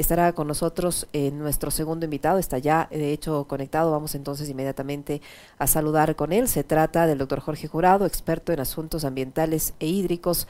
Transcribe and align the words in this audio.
estará 0.00 0.32
con 0.32 0.48
nosotros 0.48 1.06
en 1.12 1.38
nuestro 1.38 1.70
segundo 1.70 2.04
invitado, 2.04 2.38
está 2.38 2.58
ya 2.58 2.88
de 2.90 3.12
hecho 3.12 3.44
conectado, 3.44 3.90
vamos 3.90 4.14
entonces 4.14 4.48
inmediatamente 4.48 5.20
a 5.58 5.66
saludar 5.66 6.16
con 6.16 6.32
él. 6.32 6.48
Se 6.48 6.64
trata 6.64 7.06
del 7.06 7.18
doctor 7.18 7.40
Jorge 7.40 7.68
Jurado, 7.68 8.06
experto 8.06 8.52
en 8.52 8.60
asuntos 8.60 9.04
ambientales 9.04 9.74
e 9.78 9.86
hídricos 9.86 10.48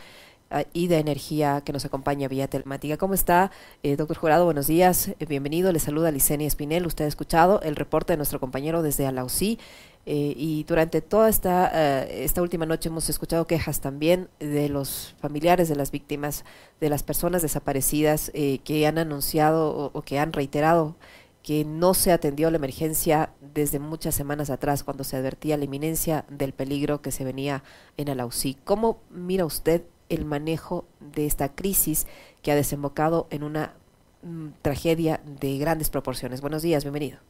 ah, 0.50 0.64
y 0.72 0.86
de 0.86 0.98
energía 0.98 1.62
que 1.64 1.72
nos 1.72 1.84
acompaña 1.84 2.28
vía 2.28 2.48
telemática. 2.48 2.96
¿Cómo 2.96 3.14
está, 3.14 3.50
eh, 3.82 3.96
doctor 3.96 4.16
Jurado? 4.16 4.44
Buenos 4.44 4.66
días, 4.68 5.08
eh, 5.08 5.26
bienvenido. 5.26 5.72
Le 5.72 5.80
saluda 5.80 6.10
Licenia 6.10 6.46
Espinel. 6.46 6.87
Usted 6.87 7.04
ha 7.04 7.08
escuchado 7.08 7.60
el 7.62 7.76
reporte 7.76 8.12
de 8.12 8.19
nuestro 8.19 8.40
compañero 8.40 8.82
desde 8.82 9.06
Alausí. 9.06 9.58
Eh, 10.06 10.32
y 10.37 10.64
durante 10.64 11.03
toda 11.03 11.28
esta, 11.28 11.71
eh, 12.03 12.24
esta 12.24 12.40
última 12.40 12.64
noche 12.64 12.88
hemos 12.88 13.08
escuchado 13.10 13.46
quejas 13.46 13.80
también 13.80 14.28
de 14.38 14.69
los 14.69 15.15
familiares 15.21 15.69
de 15.69 15.76
las 15.76 15.90
víctimas, 15.90 16.45
de 16.80 16.88
las 16.88 17.02
personas 17.02 17.42
desaparecidas 17.42 18.30
eh, 18.34 18.60
que 18.65 18.87
han 18.87 18.98
anunciado 18.98 19.91
o, 19.92 20.02
que 20.02 20.19
han 20.19 20.33
reiterado 20.33 20.97
que 21.42 21.65
no 21.65 21.95
se 21.95 22.12
atendió 22.12 22.51
la 22.51 22.59
emergencia 22.59 23.30
desde 23.55 23.78
muchas 23.78 24.15
semanas 24.15 24.51
atrás 24.51 24.84
cuando 24.84 25.05
se 25.05 25.16
advertía 25.16 25.56
la 25.56 25.65
inminencia 25.65 26.25
del 26.28 26.53
peligro 26.53 27.01
que 27.01 27.12
se 27.12 27.25
venía 27.25 27.62
en 27.97 28.11
Alausí. 28.11 28.59
¿Cómo 28.64 29.01
mira 29.11 29.47
usted 29.47 29.83
el 30.11 30.27
manejo 30.27 30.84
de 31.01 31.25
esta 31.25 31.55
crisis 31.55 32.06
que 32.42 32.53
ha 32.53 32.56
desembocado 32.56 33.27
en 33.30 33.42
una 33.42 33.75
mm, 34.23 34.48
tragedia 34.61 35.23
de 35.25 35.56
grandes 35.56 35.89
proporciones? 35.89 36.42
Buenos 36.42 36.62
días, 36.62 36.84
bienvenido. 36.84 37.20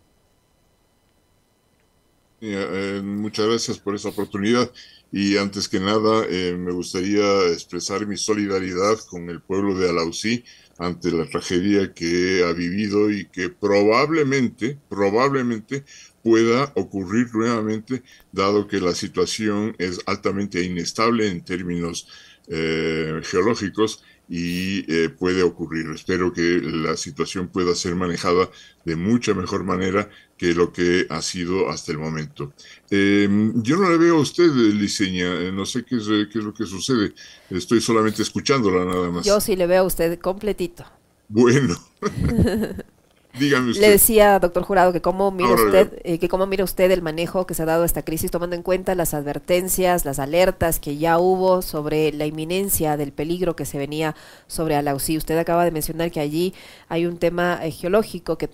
Eh, 2.42 3.02
muchas 3.04 3.46
gracias 3.46 3.78
por 3.78 3.94
esa 3.94 4.08
oportunidad. 4.08 4.70
Y 5.12 5.36
antes 5.36 5.68
que 5.68 5.80
nada 5.80 6.24
eh, 6.28 6.56
me 6.56 6.72
gustaría 6.72 7.48
expresar 7.48 8.06
mi 8.06 8.16
solidaridad 8.16 8.98
con 9.10 9.28
el 9.28 9.42
pueblo 9.42 9.76
de 9.76 9.90
Alausí 9.90 10.44
ante 10.78 11.10
la 11.10 11.26
tragedia 11.28 11.92
que 11.92 12.44
ha 12.44 12.52
vivido 12.52 13.10
y 13.10 13.26
que 13.26 13.50
probablemente, 13.50 14.78
probablemente 14.88 15.84
pueda 16.22 16.72
ocurrir 16.76 17.28
nuevamente, 17.34 18.02
dado 18.32 18.66
que 18.66 18.80
la 18.80 18.94
situación 18.94 19.74
es 19.78 20.00
altamente 20.06 20.62
inestable 20.62 21.28
en 21.28 21.44
términos 21.44 22.08
eh, 22.48 23.20
geológicos 23.24 24.02
y 24.32 24.84
eh, 24.86 25.08
puede 25.08 25.42
ocurrir. 25.42 25.90
Espero 25.92 26.32
que 26.32 26.60
la 26.62 26.96
situación 26.96 27.48
pueda 27.48 27.74
ser 27.74 27.96
manejada 27.96 28.48
de 28.84 28.94
mucha 28.94 29.34
mejor 29.34 29.64
manera 29.64 30.08
que 30.38 30.54
lo 30.54 30.72
que 30.72 31.06
ha 31.10 31.20
sido 31.20 31.68
hasta 31.68 31.90
el 31.90 31.98
momento. 31.98 32.52
Em, 32.90 33.60
yo 33.60 33.76
no 33.76 33.90
le 33.90 33.98
veo 33.98 34.18
a 34.18 34.20
usted, 34.20 34.46
Liceña, 34.46 35.34
eh, 35.34 35.50
no 35.52 35.66
sé 35.66 35.84
qué 35.84 35.96
es, 35.96 36.04
qué 36.32 36.38
es 36.38 36.44
lo 36.44 36.54
que 36.54 36.64
sucede, 36.64 37.12
estoy 37.50 37.80
solamente 37.80 38.22
escuchándola 38.22 38.84
nada 38.84 39.10
más. 39.10 39.26
Yo 39.26 39.40
sí 39.40 39.56
le 39.56 39.66
veo 39.66 39.82
a 39.82 39.86
usted 39.86 40.18
completito. 40.20 40.84
Bueno. 41.28 41.76
Dígame 43.38 43.70
usted. 43.70 43.82
Le 43.82 43.90
decía, 43.90 44.38
doctor 44.38 44.64
Jurado, 44.64 44.92
que 44.92 45.00
cómo 45.00 45.30
mira 45.30 45.54
usted, 45.54 46.00
eh, 46.02 46.18
que 46.18 46.28
cómo 46.28 46.46
mira 46.46 46.64
usted 46.64 46.90
el 46.90 47.00
manejo 47.00 47.46
que 47.46 47.54
se 47.54 47.62
ha 47.62 47.66
dado 47.66 47.84
a 47.84 47.86
esta 47.86 48.02
crisis, 48.02 48.30
tomando 48.30 48.56
en 48.56 48.62
cuenta 48.62 48.94
las 48.94 49.14
advertencias, 49.14 50.04
las 50.04 50.18
alertas 50.18 50.80
que 50.80 50.96
ya 50.96 51.18
hubo 51.18 51.62
sobre 51.62 52.12
la 52.12 52.26
inminencia 52.26 52.96
del 52.96 53.12
peligro 53.12 53.54
que 53.54 53.64
se 53.64 53.78
venía 53.78 54.16
sobre 54.46 54.74
Alausí. 54.74 55.16
Usted 55.16 55.38
acaba 55.38 55.64
de 55.64 55.70
mencionar 55.70 56.10
que 56.10 56.20
allí 56.20 56.54
hay 56.88 57.06
un 57.06 57.18
tema 57.18 57.60
eh, 57.62 57.70
geológico 57.70 58.36
que, 58.36 58.48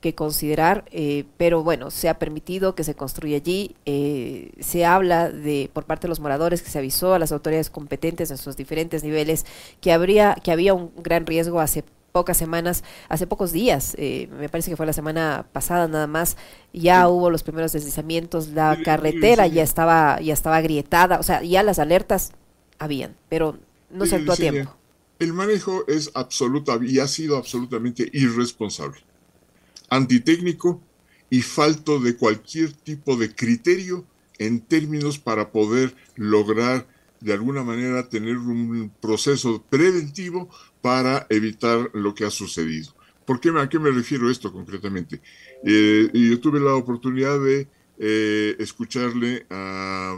que, 0.00 0.14
considerar, 0.14 0.84
eh, 0.90 1.24
pero 1.36 1.62
bueno, 1.62 1.90
se 1.90 2.08
ha 2.08 2.18
permitido 2.18 2.74
que 2.74 2.84
se 2.84 2.94
construya 2.94 3.36
allí. 3.36 3.74
se 4.60 4.84
habla 4.84 5.30
de 5.30 5.70
por 5.72 5.84
parte 5.84 6.06
de 6.06 6.08
los 6.08 6.20
moradores 6.20 6.62
que 6.62 6.70
se 6.70 6.78
avisó 6.78 7.14
a 7.14 7.18
las 7.18 7.32
autoridades 7.32 7.70
competentes 7.70 8.30
en 8.30 8.36
sus 8.36 8.56
diferentes 8.56 9.02
niveles 9.02 9.46
que 9.80 9.92
habría, 9.92 10.36
que 10.42 10.52
había 10.52 10.74
un 10.74 10.92
gran 10.96 11.26
riesgo 11.26 11.60
hace 11.60 11.84
pocas 12.12 12.36
semanas, 12.36 12.84
hace 13.08 13.26
pocos 13.26 13.52
días, 13.52 13.94
eh, 13.98 14.28
me 14.38 14.48
parece 14.48 14.70
que 14.70 14.76
fue 14.76 14.86
la 14.86 14.92
semana 14.92 15.46
pasada 15.52 15.88
nada 15.88 16.06
más, 16.06 16.36
ya 16.72 17.08
hubo 17.08 17.30
los 17.30 17.42
primeros 17.42 17.72
deslizamientos, 17.72 18.48
la 18.48 18.78
carretera 18.82 19.46
ya 19.46 19.62
estaba 19.62 20.20
ya 20.20 20.32
estaba 20.32 20.56
agrietada, 20.56 21.18
o 21.18 21.22
sea, 21.22 21.42
ya 21.42 21.62
las 21.62 21.78
alertas 21.78 22.32
habían, 22.78 23.16
pero 23.28 23.58
no 23.90 24.06
se 24.06 24.16
actuó 24.16 24.34
a 24.34 24.36
tiempo. 24.36 24.74
El 25.18 25.32
manejo 25.32 25.84
es 25.88 26.10
absoluta 26.14 26.78
y 26.80 27.00
ha 27.00 27.08
sido 27.08 27.36
absolutamente 27.36 28.08
irresponsable, 28.12 29.00
antitécnico 29.90 30.80
y 31.30 31.42
falto 31.42 31.98
de 31.98 32.16
cualquier 32.16 32.72
tipo 32.72 33.16
de 33.16 33.34
criterio 33.34 34.04
en 34.38 34.60
términos 34.60 35.18
para 35.18 35.50
poder 35.50 35.94
lograr 36.14 36.86
de 37.20 37.32
alguna 37.32 37.62
manera 37.62 38.08
tener 38.08 38.36
un 38.36 38.92
proceso 39.00 39.64
preventivo 39.68 40.48
para 40.80 41.26
evitar 41.30 41.90
lo 41.94 42.14
que 42.14 42.24
ha 42.24 42.30
sucedido. 42.30 42.94
¿Por 43.24 43.40
qué, 43.40 43.50
¿A 43.50 43.68
qué 43.68 43.78
me 43.78 43.90
refiero 43.90 44.30
esto 44.30 44.52
concretamente? 44.52 45.20
Eh, 45.64 46.08
yo 46.14 46.40
tuve 46.40 46.60
la 46.60 46.74
oportunidad 46.74 47.38
de 47.38 47.68
eh, 47.98 48.56
escucharle 48.58 49.44
a, 49.50 50.16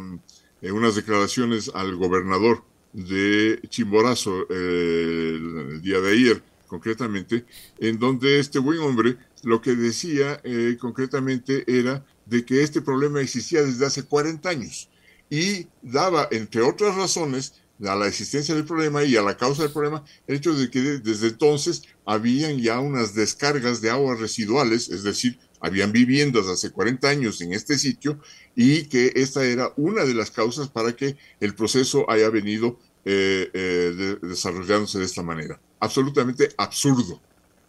eh, 0.63 0.71
unas 0.71 0.95
declaraciones 0.95 1.71
al 1.75 1.97
gobernador 1.97 2.63
de 2.93 3.61
Chimborazo 3.69 4.49
el, 4.51 5.81
día 5.83 6.01
de 6.01 6.13
ayer, 6.13 6.43
concretamente, 6.67 7.45
en 7.79 7.99
donde 7.99 8.39
este 8.39 8.59
buen 8.59 8.79
hombre 8.79 9.17
lo 9.43 9.61
que 9.61 9.75
decía 9.75 10.41
concretamente 10.79 11.65
era 11.67 12.05
de 12.27 12.45
que 12.45 12.63
este 12.63 12.81
problema 12.81 13.21
existía 13.21 13.63
desde 13.63 13.87
hace 13.87 14.05
40 14.05 14.49
años 14.49 14.89
y 15.31 15.69
daba, 15.81 16.29
entre 16.31 16.61
otras 16.63 16.97
razones, 16.97 17.55
a 17.89 17.95
la 17.95 18.09
existencia 18.09 18.55
del 18.55 18.65
problema 18.67 19.05
y 19.05 19.17
a 19.17 19.23
la 19.23 19.37
causa 19.37 19.63
del 19.63 19.73
problema, 19.73 20.05
el 20.27 20.37
hecho 20.37 20.53
de 20.53 20.71
que 20.71 20.81
desde 20.81 21.29
entonces 21.29 21.83
habían 22.05 22.59
ya 22.59 22.79
unas 22.81 23.15
descargas 23.15 23.81
de 23.81 23.91
aguas 23.91 24.21
residuales, 24.21 24.91
es 24.91 25.03
decir, 25.03 25.39
habían 25.61 25.93
viviendas 25.93 26.47
hace 26.47 26.71
40 26.71 27.09
años 27.09 27.41
en 27.41 27.53
este 27.53 27.79
sitio 27.79 28.19
y 28.55 28.85
que 28.85 29.13
esta 29.17 29.45
era 29.45 29.73
una 29.77 30.05
de 30.05 30.15
las 30.15 30.31
causas 30.31 30.69
para 30.69 30.95
que 30.95 31.17
el 31.41 31.55
proceso 31.55 32.11
haya 32.11 32.29
venido 32.31 32.79
eh, 33.05 33.51
eh, 33.53 34.19
desarrollándose 34.23 34.99
de 34.99 35.05
esta 35.05 35.23
manera. 35.23 35.61
Absolutamente 35.79 36.51
absurdo. 36.57 37.21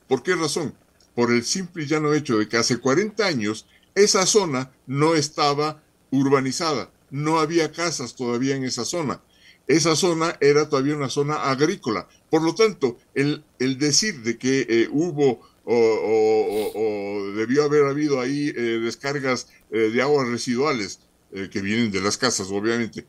¿Por 0.08 0.24
qué 0.24 0.36
razón? 0.36 0.74
Por 1.16 1.32
el 1.32 1.44
simple 1.44 1.84
y 1.84 1.88
llano 1.88 2.14
hecho 2.14 2.38
de 2.38 2.48
que 2.48 2.58
hace 2.58 2.78
40 2.78 3.26
años 3.26 3.66
esa 3.96 4.26
zona 4.26 4.72
no 4.88 5.16
estaba 5.16 5.84
urbanizada, 6.12 6.92
no 7.12 7.40
había 7.40 7.72
casas 7.72 8.16
todavía 8.16 8.56
en 8.56 8.64
esa 8.64 8.86
zona 8.86 9.22
esa 9.68 9.96
zona 9.96 10.38
era 10.42 10.70
todavía 10.70 10.96
una 10.96 11.10
zona 11.10 11.36
agrícola. 11.50 12.08
Por 12.30 12.42
lo 12.42 12.56
tanto, 12.56 12.98
el, 13.16 13.44
el 13.60 13.78
decir 13.78 14.22
de 14.22 14.38
que 14.38 14.66
eh, 14.70 14.88
hubo 14.92 15.50
o, 15.64 17.32
debió 17.36 17.64
haber 17.64 17.86
habido 17.86 18.20
ahí 18.20 18.50
eh, 18.50 18.80
descargas 18.84 19.48
eh, 19.72 19.92
de 19.94 20.02
aguas 20.02 20.28
residuales 20.28 21.00
que 21.50 21.62
vienen 21.62 21.92
de 21.92 22.02
las 22.02 22.18
casas, 22.18 22.50
obviamente, 22.52 23.06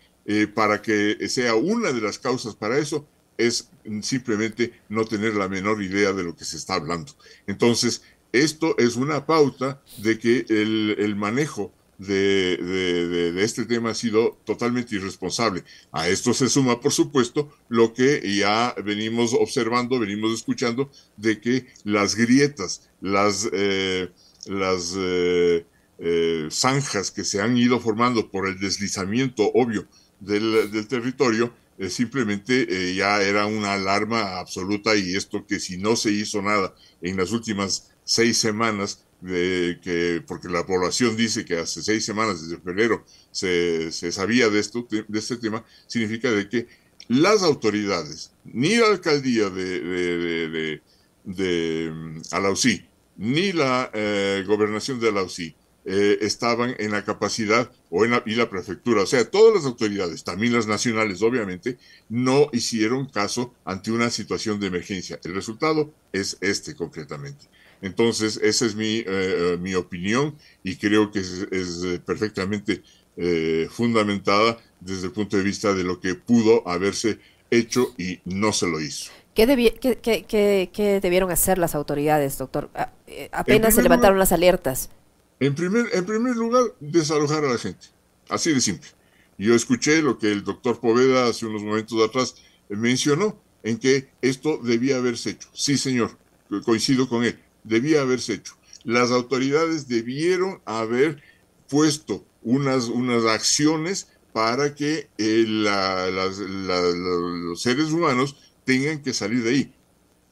para 0.54 0.80
que 0.80 1.28
sea 1.28 1.56
una 1.56 1.90
de 1.90 2.00
las 2.00 2.20
causas 2.20 2.54
para 2.54 2.78
eso, 2.78 3.04
es 3.36 3.68
simplemente 4.02 4.80
no 4.88 5.04
tener 5.06 5.34
la 5.34 5.48
menor 5.48 5.82
idea 5.82 6.12
de 6.12 6.22
lo 6.22 6.36
que 6.36 6.44
se 6.44 6.56
está 6.56 6.74
hablando. 6.74 7.16
Entonces, 7.48 8.02
esto 8.30 8.76
es 8.78 8.94
una 8.94 9.26
pauta 9.26 9.82
de 9.96 10.20
que 10.20 10.46
el, 10.50 10.94
el 11.00 11.16
manejo 11.16 11.72
de, 12.06 13.42
este 13.42 13.64
tema 13.64 13.90
ha 13.90 13.94
sido 13.94 14.38
totalmente 14.44 14.96
irresponsable. 14.96 15.64
A 15.92 16.08
esto 16.08 16.34
se 16.34 16.48
suma, 16.48 16.80
por 16.80 16.92
supuesto, 16.92 17.50
lo 17.68 17.92
que 17.94 18.20
ya 18.36 18.74
venimos 18.84 19.34
observando, 19.34 19.98
venimos 19.98 20.32
escuchando, 20.32 20.90
de 21.16 21.40
que 21.40 21.66
las 21.84 22.14
grietas, 22.14 22.88
las, 23.00 23.48
eh, 23.52 24.10
las 24.46 24.94
eh, 24.96 25.64
eh, 25.98 26.48
zanjas 26.50 27.10
que 27.10 27.24
se 27.24 27.40
han 27.40 27.56
ido 27.56 27.80
formando 27.80 28.30
por 28.30 28.48
el 28.48 28.58
deslizamiento 28.58 29.50
obvio 29.54 29.86
del, 30.20 30.70
del 30.70 30.86
territorio, 30.88 31.52
simplemente 31.88 32.94
ya 32.94 33.22
era 33.22 33.46
una 33.46 33.72
alarma 33.72 34.38
absoluta 34.38 34.94
y 34.94 35.16
esto 35.16 35.46
que 35.46 35.58
si 35.58 35.78
no 35.78 35.96
se 35.96 36.12
hizo 36.12 36.40
nada 36.40 36.76
en 37.00 37.16
las 37.16 37.32
últimas 37.32 37.90
seis 38.04 38.38
semanas, 38.38 39.04
de 39.22 39.78
que, 39.82 40.22
porque 40.26 40.48
la 40.48 40.66
población 40.66 41.16
dice 41.16 41.44
que 41.44 41.58
hace 41.58 41.82
seis 41.82 42.04
semanas, 42.04 42.42
desde 42.42 42.60
febrero, 42.60 43.04
se, 43.30 43.92
se 43.92 44.10
sabía 44.12 44.50
de, 44.50 44.58
esto, 44.58 44.86
de 44.90 45.18
este 45.18 45.36
tema, 45.36 45.64
significa 45.86 46.30
de 46.30 46.48
que 46.48 46.66
las 47.08 47.42
autoridades, 47.42 48.32
ni 48.44 48.76
la 48.76 48.88
alcaldía 48.88 49.48
de, 49.48 49.80
de, 49.80 50.48
de, 50.48 50.82
de 51.24 51.90
mm, 51.92 52.20
Alausí, 52.32 52.84
ni 53.16 53.52
la 53.52 53.90
eh, 53.94 54.44
gobernación 54.46 54.98
de 54.98 55.08
Alausí, 55.08 55.54
eh, 55.84 56.18
estaban 56.20 56.74
en 56.78 56.92
la 56.92 57.04
capacidad, 57.04 57.70
o 57.90 58.04
en 58.04 58.12
la, 58.12 58.22
y 58.26 58.34
la 58.34 58.48
prefectura, 58.48 59.02
o 59.02 59.06
sea, 59.06 59.28
todas 59.28 59.54
las 59.54 59.64
autoridades, 59.64 60.24
también 60.24 60.52
las 60.52 60.66
nacionales, 60.66 61.22
obviamente, 61.22 61.78
no 62.08 62.48
hicieron 62.52 63.08
caso 63.08 63.54
ante 63.64 63.90
una 63.90 64.10
situación 64.10 64.60
de 64.60 64.68
emergencia. 64.68 65.18
El 65.24 65.34
resultado 65.34 65.92
es 66.12 66.38
este 66.40 66.74
concretamente. 66.76 67.46
Entonces, 67.82 68.40
esa 68.42 68.64
es 68.64 68.74
mi, 68.74 68.98
eh, 68.98 69.04
eh, 69.06 69.58
mi 69.60 69.74
opinión 69.74 70.36
y 70.62 70.76
creo 70.76 71.10
que 71.10 71.18
es, 71.18 71.46
eh, 71.50 72.00
perfectamente 72.04 72.82
fundamentada 73.68 74.56
desde 74.80 75.08
el 75.08 75.12
punto 75.12 75.36
de 75.36 75.42
vista 75.42 75.74
de 75.74 75.84
lo 75.84 76.00
que 76.00 76.14
pudo 76.14 76.66
haberse 76.66 77.18
hecho 77.50 77.94
y 77.98 78.20
no 78.24 78.54
se 78.54 78.66
lo 78.66 78.80
hizo. 78.80 79.12
¿Qué, 79.34 81.00
debieron 81.02 81.30
hacer 81.30 81.58
las 81.58 81.74
autoridades, 81.74 82.36
doctor? 82.38 82.70
Ah, 82.74 82.90
eh, 83.06 83.28
apenas 83.32 83.74
se 83.74 83.82
levantaron 83.82 84.18
las 84.18 84.32
alertas. 84.32 84.90
En 85.40 85.54
primer, 85.54 85.86
en 85.92 86.04
primer 86.04 86.36
lugar, 86.36 86.64
desalojar 86.80 87.44
a 87.44 87.52
la 87.52 87.58
gente. 87.58 87.86
Así 88.28 88.52
de 88.52 88.60
simple. 88.60 88.88
Yo 89.38 89.54
escuché 89.54 90.02
lo 90.02 90.18
que 90.18 90.30
el 90.30 90.44
doctor 90.44 90.80
Poveda 90.80 91.26
hace 91.26 91.46
unos 91.46 91.62
momentos 91.62 91.98
atrás 92.02 92.36
mencionó, 92.68 93.38
en 93.62 93.78
que 93.78 94.08
esto 94.20 94.58
debía 94.58 94.96
haberse 94.96 95.30
hecho. 95.30 95.48
Sí, 95.52 95.78
señor, 95.78 96.16
coincido 96.64 97.08
con 97.08 97.24
él, 97.24 97.38
debía 97.64 98.02
haberse 98.02 98.34
hecho. 98.34 98.56
Las 98.84 99.10
autoridades 99.10 99.88
debieron 99.88 100.60
haber 100.64 101.20
puesto 101.68 102.24
unas, 102.42 102.86
unas 102.86 103.24
acciones 103.24 104.08
para 104.32 104.74
que 104.74 105.08
eh, 105.18 105.44
los 105.46 107.62
seres 107.62 107.92
humanos 107.92 108.36
tengan 108.64 109.02
que 109.02 109.12
salir 109.12 109.42
de 109.42 109.50
ahí. 109.50 109.74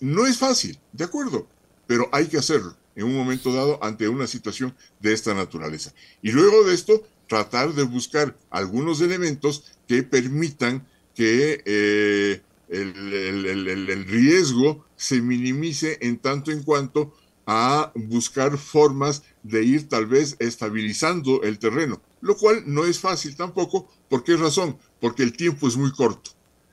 No 0.00 0.26
es 0.26 0.38
fácil, 0.38 0.78
de 0.92 1.04
acuerdo, 1.04 1.46
pero 1.86 2.08
hay 2.12 2.26
que 2.26 2.38
hacerlo 2.38 2.76
en 2.96 3.04
un 3.04 3.16
momento 3.16 3.52
dado 3.52 3.82
ante 3.82 4.08
una 4.08 4.26
situación 4.26 4.74
de 5.00 5.12
esta 5.12 5.34
naturaleza. 5.34 5.92
Y 6.22 6.32
luego 6.32 6.64
de 6.64 6.74
esto, 6.74 7.06
tratar 7.28 7.74
de 7.74 7.84
buscar 7.84 8.36
algunos 8.50 9.00
elementos 9.00 9.72
que 9.86 10.02
permitan 10.02 10.86
que 11.14 11.62
eh, 11.64 12.19
el, 13.88 14.04
riesgo 14.06 14.84
se 14.96 15.20
minimice 15.22 15.98
en 16.00 16.18
tanto 16.18 16.50
en 16.50 16.62
cuanto 16.62 17.14
a 17.46 17.92
buscar 17.94 18.58
formas 18.58 19.22
de 19.42 19.64
ir 19.64 19.88
tal 19.88 20.06
vez 20.06 20.36
estabilizando 20.38 21.42
el 21.42 21.58
terreno, 21.58 22.00
lo 22.20 22.36
cual 22.36 22.62
no 22.66 22.84
es 22.84 23.00
fácil 23.00 23.34
tampoco. 23.36 23.88
¿Por 24.08 24.22
qué 24.24 24.36
razón? 24.36 24.76
Porque 25.00 25.22
el 25.22 25.32
tiempo 25.32 25.66
es 25.66 25.76
muy 25.76 25.92
corto. 25.92 26.30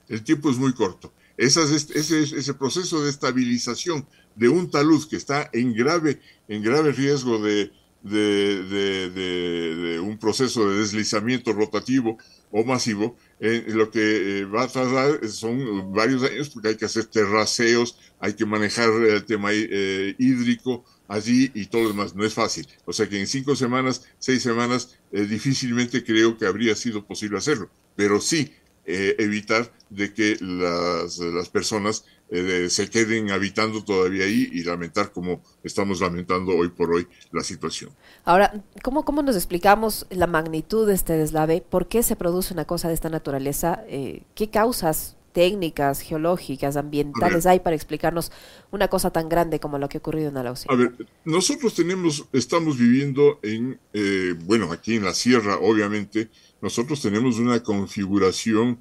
El 0.08 0.24
tiempo 0.24 0.50
es 0.50 0.58
muy 0.58 0.74
corto. 0.74 1.12
ese, 1.38 1.64
ese, 1.76 2.54
proceso 2.54 3.04
de 3.04 3.10
estabilización 3.10 4.06
de 4.36 4.50
un 4.50 4.70
talud 4.70 5.08
que 5.08 5.16
está 5.16 5.50
en 5.54 5.74
grave, 5.74 6.20
en 6.48 6.62
grave 6.62 6.92
riesgo 6.92 7.40
de, 7.40 7.72
de, 8.04 10.00
un 10.02 10.18
proceso 10.18 10.70
de 10.70 10.80
deslizamiento 10.80 11.54
rotativo 11.54 12.18
o 12.52 12.64
masivo, 12.64 13.18
eh, 13.40 13.66
lo 13.68 13.92
que 13.92 14.40
eh, 14.40 14.46
va 14.46 14.64
a 14.64 14.68
tardar 14.68 15.28
son 15.28 15.94
varios 15.94 16.24
años 16.24 16.50
porque 16.50 16.70
hay 16.70 16.76
que 16.76 16.86
hacer 16.86 17.06
terraceos, 17.06 17.98
hay 18.20 18.34
que 18.34 18.46
manejar 18.46 18.90
el 18.90 19.26
tema 19.26 19.50
eh, 19.54 20.16
hídrico 20.18 20.84
allí 21.08 21.52
y 21.54 21.68
todo 21.68 21.84
lo 21.84 21.90
demás. 21.90 22.16
No 22.16 22.26
es 22.26 22.34
fácil. 22.34 22.68
O 22.86 22.94
sea 22.94 23.08
que 23.08 23.20
en 23.20 23.28
cinco 23.28 23.56
semanas, 23.56 24.08
seis 24.20 24.42
semanas, 24.42 24.98
difícilmente 25.12 26.04
creo 26.04 26.38
que 26.38 26.46
habría 26.46 26.76
sido 26.76 27.06
posible 27.06 27.38
hacerlo. 27.38 27.70
Pero 27.96 28.20
sí 28.20 28.52
evitar 28.88 29.72
de 29.90 30.14
que 30.14 30.38
las, 30.40 31.20
las 31.20 31.50
personas 31.50 32.06
eh, 32.30 32.68
se 32.70 32.90
queden 32.90 33.32
habitando 33.32 33.84
todavía 33.84 34.26
ahí 34.26 34.50
y 34.52 34.64
lamentar 34.64 35.12
como 35.12 35.42
estamos 35.64 36.02
lamentando 36.02 36.56
hoy 36.56 36.70
por 36.70 36.92
hoy 36.94 37.08
la 37.32 37.42
situación. 37.42 37.92
Ahora, 38.26 38.54
¿cómo, 38.84 39.06
cómo 39.06 39.22
nos 39.24 39.36
explicamos 39.36 40.06
la 40.10 40.28
magnitud 40.28 40.88
de 40.88 40.94
este 40.94 41.14
deslave? 41.14 41.62
¿Por 41.62 41.88
qué 41.88 42.04
se 42.04 42.16
produce 42.16 42.54
una 42.54 42.66
cosa 42.66 42.90
de 42.90 42.94
esta 42.94 43.10
naturaleza? 43.10 43.84
Eh, 43.88 44.24
¿Qué 44.36 44.50
causas 44.50 45.17
técnicas, 45.38 46.02
geológicas, 46.02 46.78
ambientales 46.78 47.46
hay 47.46 47.60
para 47.60 47.76
explicarnos 47.76 48.32
una 48.72 48.88
cosa 48.88 49.12
tan 49.12 49.30
grande 49.30 49.60
como 49.60 49.78
lo 49.78 49.88
que 49.88 49.98
ha 49.98 50.00
ocurrido 50.00 50.30
en 50.30 50.38
Alausia? 50.38 50.68
A 50.72 50.76
ver, 50.76 50.94
nosotros 51.26 51.76
tenemos, 51.76 52.26
estamos 52.34 52.80
viviendo 52.80 53.40
en, 53.44 53.80
eh, 53.94 54.34
bueno, 54.46 54.72
aquí 54.72 54.96
en 54.96 55.04
la 55.04 55.14
sierra, 55.14 55.60
obviamente, 55.60 56.30
nosotros 56.60 57.00
tenemos 57.04 57.38
una 57.38 57.62
configuración 57.62 58.80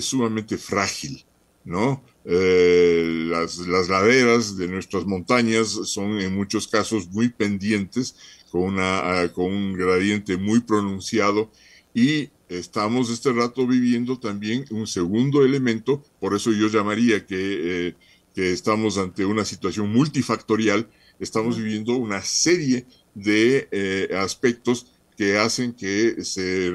sumamente 0.00 0.56
frágil, 0.56 1.24
¿no? 1.64 2.02
Eh, 2.26 3.26
las, 3.28 3.58
laderas 3.58 4.56
de 4.56 4.66
nuestras 4.66 5.04
montañas 5.04 5.68
son 5.68 6.18
en 6.20 6.34
muchos 6.34 6.66
casos 6.66 7.06
muy 7.08 7.28
pendientes, 7.28 8.16
con, 8.50 8.62
una, 8.62 9.30
con 9.34 9.46
un 9.46 9.74
gradiente 9.74 10.36
muy 10.36 10.60
pronunciado 10.60 11.50
y 11.92 12.30
estamos 12.48 13.10
este 13.10 13.32
rato 13.32 13.66
viviendo 13.66 14.18
también 14.18 14.64
un 14.70 14.86
segundo 14.86 15.44
elemento, 15.44 16.02
por 16.20 16.34
eso 16.34 16.52
yo 16.52 16.68
llamaría 16.68 17.26
que, 17.26 17.88
eh, 17.88 17.94
que 18.34 18.52
estamos 18.52 18.98
ante 18.98 19.24
una 19.24 19.44
situación 19.44 19.92
multifactorial, 19.92 20.88
estamos 21.20 21.56
viviendo 21.56 21.94
una 21.96 22.22
serie 22.22 22.86
de 23.14 23.68
eh, 23.70 24.08
aspectos 24.16 24.86
que 25.16 25.38
hacen 25.38 25.72
que 25.72 26.24
se, 26.24 26.72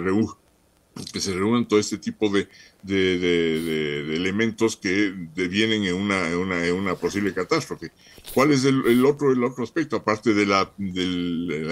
que 1.12 1.20
se 1.20 1.34
reúnan 1.34 1.68
todo 1.68 1.80
este 1.80 1.98
tipo 1.98 2.30
de, 2.30 2.48
de, 2.82 4.16
elementos 4.16 4.78
que 4.78 5.14
devienen 5.36 5.84
en 5.84 5.96
una, 5.96 6.96
posible 6.96 7.34
catástrofe. 7.34 7.92
¿Cuál 8.34 8.52
es 8.52 8.66
el, 8.66 9.06
otro, 9.06 9.32
el 9.32 9.44
otro 9.44 9.64
aspecto, 9.64 9.96
aparte 9.96 10.34
de 10.34 10.46
la, 10.46 10.72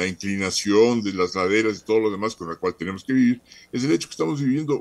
inclinación, 0.08 1.02
de 1.02 1.14
las 1.14 1.36
laderas 1.36 1.80
y 1.80 1.86
todo 1.86 2.00
lo 2.00 2.12
demás 2.12 2.36
con 2.36 2.50
la 2.50 2.56
cual 2.56 2.76
tenemos 2.76 3.04
que 3.04 3.14
vivir? 3.14 3.42
Es 3.72 3.84
el 3.84 3.92
hecho 3.92 4.08
que 4.08 4.14
estamos 4.14 4.42
viviendo 4.42 4.80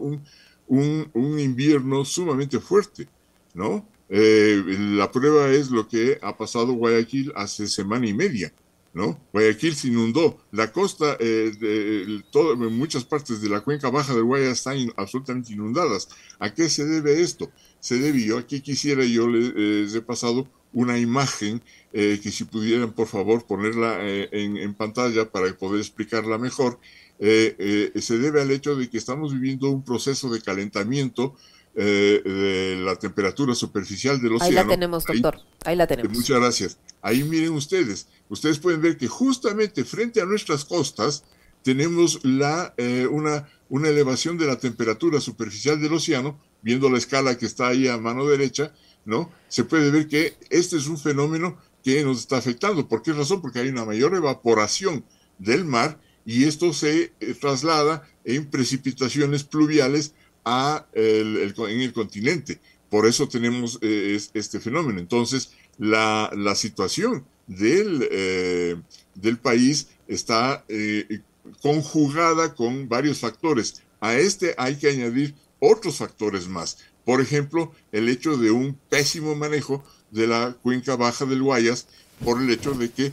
un 0.68 1.38
invierno 1.38 2.04
sumamente 2.04 2.60
fuerte, 2.60 3.08
¿no? 3.54 3.86
Eh, 4.08 4.62
la 4.94 5.10
prueba 5.10 5.50
es 5.50 5.70
lo 5.70 5.88
que 5.88 6.18
ha 6.22 6.36
pasado 6.36 6.72
Guayaquil 6.72 7.32
hace 7.34 7.66
semana 7.66 8.06
y 8.06 8.14
media. 8.14 8.52
¿No? 8.96 9.20
Guayaquil 9.30 9.76
se 9.76 9.88
inundó, 9.88 10.38
la 10.52 10.72
costa, 10.72 11.18
eh, 11.20 11.52
de, 11.60 12.24
todo, 12.30 12.56
muchas 12.56 13.04
partes 13.04 13.42
de 13.42 13.50
la 13.50 13.60
cuenca 13.60 13.90
baja 13.90 14.14
del 14.14 14.24
Guaya 14.24 14.50
están 14.50 14.90
absolutamente 14.96 15.52
inundadas. 15.52 16.08
¿A 16.38 16.54
qué 16.54 16.70
se 16.70 16.86
debe 16.86 17.20
esto? 17.20 17.52
Se 17.78 17.98
debió, 17.98 18.38
aquí 18.38 18.62
quisiera 18.62 19.04
yo 19.04 19.28
les, 19.28 19.94
he 19.94 20.00
pasado 20.00 20.48
una 20.72 20.98
imagen 20.98 21.62
eh, 21.92 22.18
que 22.22 22.30
si 22.30 22.44
pudieran 22.44 22.94
por 22.94 23.06
favor 23.06 23.44
ponerla 23.44 23.98
eh, 24.00 24.30
en, 24.32 24.72
pantalla 24.72 25.30
para 25.30 25.52
poder 25.52 25.80
explicarla 25.80 26.38
mejor, 26.38 26.80
se 27.18 28.18
debe 28.18 28.40
al 28.40 28.50
hecho 28.50 28.76
de 28.76 28.88
que 28.88 28.96
estamos 28.96 29.34
viviendo 29.34 29.68
un 29.68 29.84
proceso 29.84 30.30
de 30.30 30.40
calentamiento 30.40 31.34
eh, 31.78 32.22
de 32.24 32.76
la 32.82 32.96
temperatura 32.96 33.54
superficial 33.54 34.18
del 34.18 34.36
océano. 34.36 34.60
Ahí 34.60 34.64
la 34.64 34.66
tenemos, 34.66 35.04
doctor. 35.04 35.40
Ahí, 35.64 35.76
la 35.76 35.86
tenemos. 35.86 36.16
Muchas 36.16 36.40
gracias. 36.40 36.78
Ahí 37.02 37.22
miren 37.22 37.52
ustedes. 37.52 38.08
Ustedes 38.30 38.58
pueden 38.58 38.80
ver 38.80 38.96
que 38.96 39.08
justamente 39.08 39.84
frente 39.84 40.22
a 40.22 40.24
nuestras 40.24 40.64
costas 40.64 41.24
tenemos 41.62 42.24
la, 42.24 42.72
eh, 42.78 43.06
una, 43.10 43.46
una 43.68 43.90
elevación 43.90 44.38
de 44.38 44.46
la 44.46 44.58
temperatura 44.58 45.20
superficial 45.20 45.78
del 45.78 45.92
océano, 45.92 46.40
viendo 46.62 46.88
la 46.88 46.96
escala 46.96 47.36
que 47.36 47.44
está 47.44 47.68
ahí 47.68 47.88
a 47.88 47.98
mano 47.98 48.26
derecha, 48.26 48.72
¿no? 49.04 49.30
Se 49.48 49.64
puede 49.64 49.90
ver 49.90 50.08
que 50.08 50.34
este 50.48 50.78
es 50.78 50.86
un 50.86 50.96
fenómeno 50.96 51.58
que 51.84 52.02
nos 52.04 52.20
está 52.20 52.38
afectando. 52.38 52.88
¿Por 52.88 53.02
qué 53.02 53.12
razón? 53.12 53.42
Porque 53.42 53.58
hay 53.58 53.68
una 53.68 53.84
mayor 53.84 54.14
evaporación 54.14 55.04
del 55.38 55.66
mar 55.66 56.00
y 56.24 56.44
esto 56.44 56.72
se 56.72 57.12
eh, 57.20 57.34
traslada 57.38 58.08
en 58.24 58.46
precipitaciones 58.46 59.44
pluviales 59.44 60.14
en 60.46 61.80
el 61.80 61.92
continente. 61.92 62.60
Por 62.88 63.06
eso 63.06 63.28
tenemos 63.28 63.78
eh, 63.82 64.18
este 64.34 64.60
fenómeno. 64.60 65.00
Entonces, 65.00 65.50
la, 65.78 66.30
situación 66.54 67.26
del, 67.46 68.08
eh, 68.10 68.76
del 69.14 69.38
país 69.38 69.88
está 70.06 70.64
eh, 70.68 71.20
conjugada 71.60 72.54
con 72.54 72.88
varios 72.88 73.18
factores. 73.18 73.82
A 74.00 74.14
este 74.14 74.54
hay 74.56 74.76
que 74.76 74.88
añadir 74.88 75.34
otros 75.58 75.96
factores 75.96 76.48
más. 76.48 76.78
Por 77.04 77.20
ejemplo, 77.20 77.72
el 77.92 78.08
hecho 78.08 78.36
de 78.36 78.50
un 78.50 78.78
pésimo 78.88 79.34
manejo 79.34 79.84
de 80.10 80.26
la 80.26 80.56
cuenca 80.62 80.96
baja 80.96 81.24
del 81.24 81.42
Guayas 81.42 81.88
por 82.24 82.40
el 82.40 82.50
hecho 82.50 82.72
de 82.72 82.90
que 82.90 83.12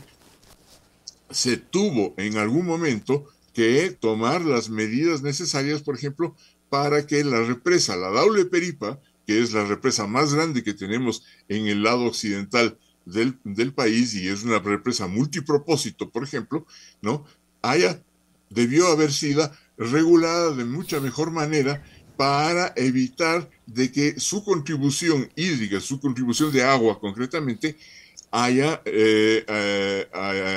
se 1.30 1.56
tuvo 1.56 2.14
en 2.16 2.38
algún 2.38 2.66
momento 2.66 3.26
que 3.52 3.96
tomar 3.98 4.42
las 4.42 4.68
medidas 4.68 5.22
necesarias, 5.22 5.80
por 5.82 5.94
ejemplo, 5.94 6.34
para 6.74 7.06
que 7.06 7.22
la 7.22 7.40
represa, 7.40 7.94
la 7.94 8.10
Daule 8.10 8.46
Peripa, 8.46 8.98
que 9.28 9.40
es 9.40 9.52
la 9.52 9.64
represa 9.64 10.08
más 10.08 10.34
grande 10.34 10.64
que 10.64 10.74
tenemos 10.74 11.22
en 11.48 11.68
el 11.68 11.84
lado 11.84 12.06
occidental 12.06 12.76
del, 13.04 13.72
país 13.72 14.12
y 14.14 14.26
es 14.26 14.42
una 14.42 14.58
represa 14.58 15.06
multipropósito, 15.06 16.10
por 16.10 16.24
ejemplo, 16.24 16.66
¿no? 17.00 17.24
Haya, 17.62 18.02
debió 18.50 18.88
haber 18.88 19.12
sido 19.12 19.48
regulada 19.78 20.50
de 20.50 20.64
mucha 20.64 20.98
mejor 20.98 21.30
manera 21.30 21.80
para 22.16 22.72
evitar 22.74 23.48
de 23.66 23.92
que 23.92 24.18
su 24.18 24.42
contribución 24.42 25.30
hídrica, 25.36 25.78
su 25.78 26.00
contribución 26.00 26.50
de 26.50 26.64
agua 26.64 26.98
concretamente, 26.98 27.76
haya 28.32 28.82
eh, 28.84 29.44
eh, 29.46 30.08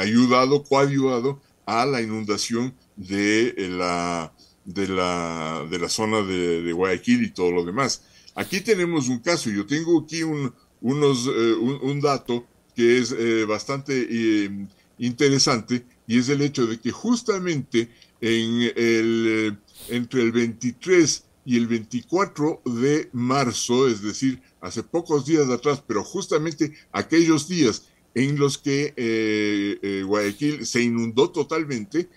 ayudado, 0.01 0.63
coayudado 0.63 1.39
a 1.67 1.85
la 1.85 2.01
inundación 2.01 2.73
de 2.95 3.53
la, 3.69 4.33
de 4.67 4.87
la, 4.87 5.65
de 5.69 5.79
la 5.79 5.89
zona 5.89 6.21
de, 6.21 6.71
Guayaquil 6.71 7.23
y 7.23 7.31
todo 7.31 7.51
lo 7.51 7.65
demás. 7.65 8.03
Aquí 8.35 8.61
tenemos 8.61 9.07
un 9.07 9.19
caso, 9.19 9.49
yo 9.49 9.65
tengo 9.65 10.01
aquí 10.01 10.21
un, 10.21 10.53
unos, 10.81 11.25
eh, 11.27 11.53
un, 11.55 11.99
dato 11.99 12.45
que 12.75 12.99
es 12.99 13.11
eh, 13.11 13.45
bastante 13.45 14.07
eh, 14.07 14.67
interesante 14.99 15.83
y 16.05 16.19
es 16.19 16.29
el 16.29 16.41
hecho 16.41 16.67
de 16.67 16.79
que 16.79 16.91
justamente 16.91 17.89
en 18.21 18.71
el, 18.75 19.57
entre 19.89 20.21
el 20.21 20.31
23 20.31 21.23
y 21.45 21.57
el 21.57 21.65
24 21.67 22.61
de 22.65 23.09
marzo, 23.13 23.87
es 23.87 24.01
decir, 24.01 24.41
hace 24.59 24.83
pocos 24.83 25.25
días 25.25 25.49
atrás, 25.49 25.81
pero 25.87 26.03
justamente 26.03 26.73
aquellos 26.91 27.47
días 27.47 27.83
en 28.15 28.37
los 28.37 28.57
que 28.57 28.93
eh, 28.97 29.79
eh, 29.81 30.03
Guayaquil 30.05 30.65
se 30.65 30.81
inundó 30.81 31.29
totalmente, 31.29 32.09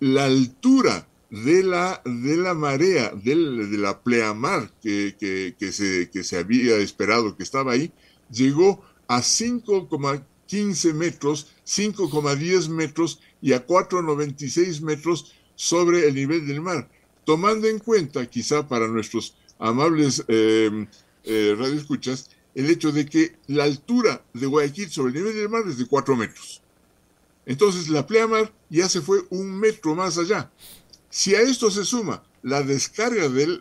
la 0.00 0.24
altura 0.24 1.06
de 1.30 1.62
la, 1.62 2.02
de 2.04 2.36
la 2.36 2.54
marea, 2.54 3.12
de 3.14 3.34
la 3.78 4.02
pleamar 4.02 4.70
que, 4.80 5.16
que, 5.58 5.72
se, 5.72 6.10
que 6.10 6.22
se 6.22 6.38
había 6.38 6.76
esperado 6.76 7.36
que 7.36 7.42
estaba 7.42 7.72
ahí, 7.72 7.92
llegó 8.30 8.82
a 9.08 9.18
5,15 9.18 10.94
metros, 10.94 11.48
5,10 11.66 12.68
metros 12.68 13.20
y 13.40 13.52
a 13.52 13.66
4,96 13.66 14.80
metros 14.82 15.34
sobre 15.54 16.06
el 16.08 16.14
nivel 16.14 16.46
del 16.46 16.60
mar, 16.60 16.88
tomando 17.24 17.66
en 17.66 17.78
cuenta, 17.78 18.26
quizá 18.26 18.68
para 18.68 18.86
nuestros 18.86 19.36
amables 19.58 20.24
eh, 20.28 20.86
eh, 21.24 21.54
radioescuchas, 21.58 22.30
el 22.54 22.70
hecho 22.70 22.92
de 22.92 23.06
que 23.06 23.36
la 23.48 23.64
altura 23.64 24.24
de 24.32 24.46
Guayaquil 24.46 24.90
sobre 24.90 25.12
el 25.12 25.18
nivel 25.18 25.36
del 25.36 25.48
mar 25.48 25.62
es 25.66 25.78
de 25.78 25.86
4 25.86 26.16
metros. 26.16 26.62
Entonces 27.44 27.88
la 27.88 28.06
pleamar 28.06 28.52
ya 28.70 28.88
se 28.88 29.00
fue 29.00 29.20
un 29.30 29.58
metro 29.58 29.94
más 29.94 30.18
allá. 30.18 30.50
Si 31.16 31.34
a 31.34 31.40
esto 31.40 31.70
se 31.70 31.86
suma 31.86 32.22
la 32.42 32.62
descarga 32.62 33.30
del, 33.30 33.58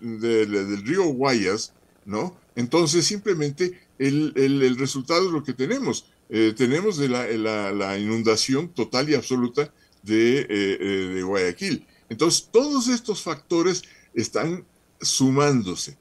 río 0.83 1.05
Guayas, 1.05 1.71
¿no? 2.03 2.37
Entonces 2.53 3.05
simplemente 3.05 3.79
el, 3.97 4.75
resultado 4.77 5.27
es 5.27 5.31
lo 5.31 5.41
que 5.41 5.53
tenemos. 5.53 6.05
Eh, 6.29 6.53
tenemos 6.57 6.97
de 6.97 7.07
la, 7.07 7.97
inundación 7.97 8.67
total 8.67 9.09
y 9.09 9.15
absoluta 9.15 9.73
de, 10.03 10.41
eh, 10.41 10.47
eh, 10.49 11.11
de, 11.15 11.23
Guayaquil. 11.23 11.87
Entonces 12.09 12.49
todos 12.51 12.89
estos 12.89 13.21
factores 13.23 13.83
están 14.13 14.65
sumándose. 14.99 15.97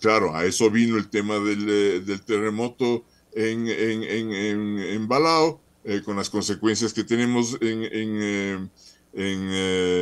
Claro, 0.00 0.34
a 0.34 0.44
eso 0.44 0.68
vino 0.72 0.96
el 0.96 1.08
tema 1.08 1.38
del, 1.38 2.20
terremoto 2.26 3.04
en, 3.32 3.68
en, 3.68 5.06
Balao, 5.06 5.60
con 6.04 6.16
las 6.16 6.30
consecuencias 6.30 6.92
que 6.92 7.04
tenemos 7.04 7.56
en, 7.60 8.70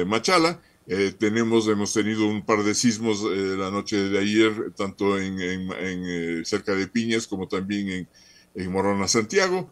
Machala, 0.08 0.62
eh, 0.86 1.14
tenemos, 1.18 1.66
hemos 1.68 1.94
tenido 1.94 2.26
un 2.26 2.44
par 2.44 2.62
de 2.62 2.74
sismos 2.74 3.22
eh, 3.22 3.56
la 3.56 3.70
noche 3.70 3.96
de 3.96 4.18
ayer, 4.18 4.72
tanto 4.76 5.18
en, 5.18 5.38
eh, 5.40 6.42
cerca 6.44 6.74
de 6.74 6.86
Piñas 6.88 7.26
como 7.26 7.48
también 7.48 7.88
en, 7.88 8.08
en 8.54 8.72
Morona, 8.72 9.08
Santiago. 9.08 9.70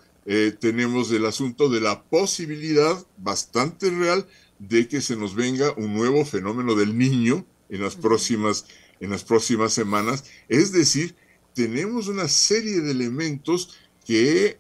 tenemos 0.61 1.11
el 1.11 1.27
asunto 1.27 1.69
de 1.69 1.81
la 1.81 2.05
posibilidad 2.05 2.97
bastante 3.19 3.91
real 3.91 4.27
de 4.59 4.87
que 4.89 5.01
se 5.01 5.17
nos 5.17 5.35
venga 5.35 5.75
un 5.77 5.95
nuevo 5.95 6.25
fenómeno 6.25 6.75
del 6.77 6.97
niño 6.97 7.45
en 7.69 7.83
las 7.83 7.97
próximas, 7.97 8.65
en 9.01 9.11
las 9.11 9.25
próximas 9.25 9.73
semanas. 9.73 10.25
Es 10.49 10.73
decir, 10.73 11.17
tenemos 11.55 12.09
una 12.09 12.29
serie 12.29 12.81
de 12.81 12.93
elementos 12.93 13.77
que, 14.07 14.57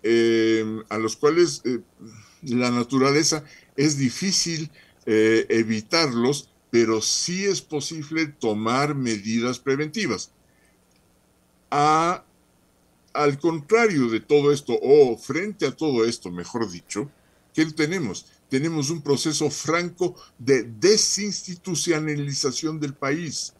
a 0.88 0.98
los 0.98 1.16
cuales 1.16 1.62
la 2.42 2.70
naturaleza 2.70 3.44
es 3.76 3.96
difícil 3.96 4.70
eh, 5.06 5.46
evitarlos, 5.48 6.50
pero 6.70 7.00
sí 7.00 7.44
es 7.44 7.60
posible 7.60 8.26
tomar 8.26 8.94
medidas 8.94 9.58
preventivas. 9.58 10.30
al 11.70 12.22
contrario 13.40 14.08
de 14.08 14.20
todo 14.20 14.52
esto, 14.52 14.78
o 14.80 15.18
frente 15.18 15.66
a 15.66 15.76
todo 15.76 16.04
esto, 16.04 16.30
mejor 16.30 16.70
dicho, 16.70 17.10
¿qué 17.54 17.66
tenemos? 17.66 18.26
Tenemos 18.48 18.90
un 18.90 19.02
proceso 19.02 19.50
franco 19.50 20.14
de 20.38 20.62
desinstitucionalización 20.62 22.78
del 22.80 22.94
país. 22.94 23.54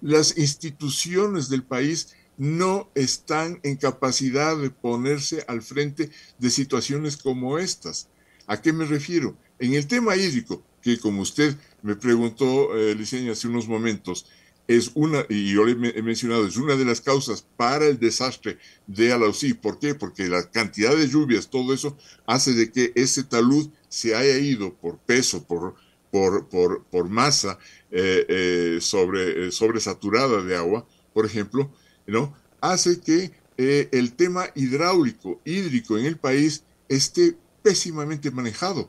Las 0.00 0.38
instituciones 0.38 1.48
del 1.48 1.64
país 1.64 2.14
no 2.38 2.88
están 2.94 3.58
en 3.64 3.76
capacidad 3.76 4.56
de 4.56 4.70
ponerse 4.70 5.44
al 5.48 5.60
frente 5.60 6.10
de 6.38 6.50
situaciones 6.50 7.16
como 7.16 7.58
estas. 7.58 8.08
¿A 8.46 8.62
qué 8.62 8.72
me 8.72 8.86
refiero? 8.86 9.36
En 9.58 9.74
el 9.74 9.88
tema 9.88 10.16
hídrico, 10.16 10.62
que 10.82 10.98
como 10.98 11.22
usted 11.22 11.56
me 11.82 11.96
preguntó, 11.96 12.76
eh, 12.76 12.96
hace 13.30 13.48
unos 13.48 13.68
momentos, 13.68 14.26
es 14.68 14.90
una, 14.94 15.24
y 15.30 15.54
yo 15.54 15.64
le 15.64 15.72
he 15.72 16.02
mencionado, 16.02 16.46
es 16.46 16.58
una 16.58 16.76
de 16.76 16.84
las 16.84 17.00
causas 17.00 17.44
para 17.56 17.86
el 17.86 17.98
desastre 17.98 18.58
de 18.86 19.12
Alausí. 19.12 19.54
¿Por 19.54 19.78
qué? 19.78 19.94
Porque 19.94 20.28
la 20.28 20.50
cantidad 20.50 20.94
de 20.94 21.08
lluvias, 21.08 21.48
todo 21.48 21.72
eso, 21.72 21.96
hace 22.26 22.52
de 22.52 22.70
que 22.70 22.92
ese 22.94 23.24
talud 23.24 23.70
se 23.88 24.14
haya 24.14 24.36
ido 24.38 24.74
por 24.74 24.98
peso, 24.98 25.42
por, 25.44 25.74
por, 26.10 26.48
por, 26.48 26.84
por 26.84 27.08
masa 27.08 27.58
eh, 27.90 28.26
eh, 28.28 28.78
sobre, 28.82 29.46
eh, 29.46 29.52
sobresaturada 29.52 30.42
de 30.42 30.56
agua, 30.56 30.86
por 31.14 31.24
ejemplo, 31.24 31.72
¿no? 32.06 32.36
hace 32.60 33.00
que 33.00 33.32
el 33.56 34.12
tema 34.12 34.50
hidráulico, 34.54 35.40
hídrico 35.44 35.98
en 35.98 36.06
el 36.06 36.16
país 36.16 36.62
esté 36.88 37.36
pésimamente 37.62 38.30
manejado 38.30 38.88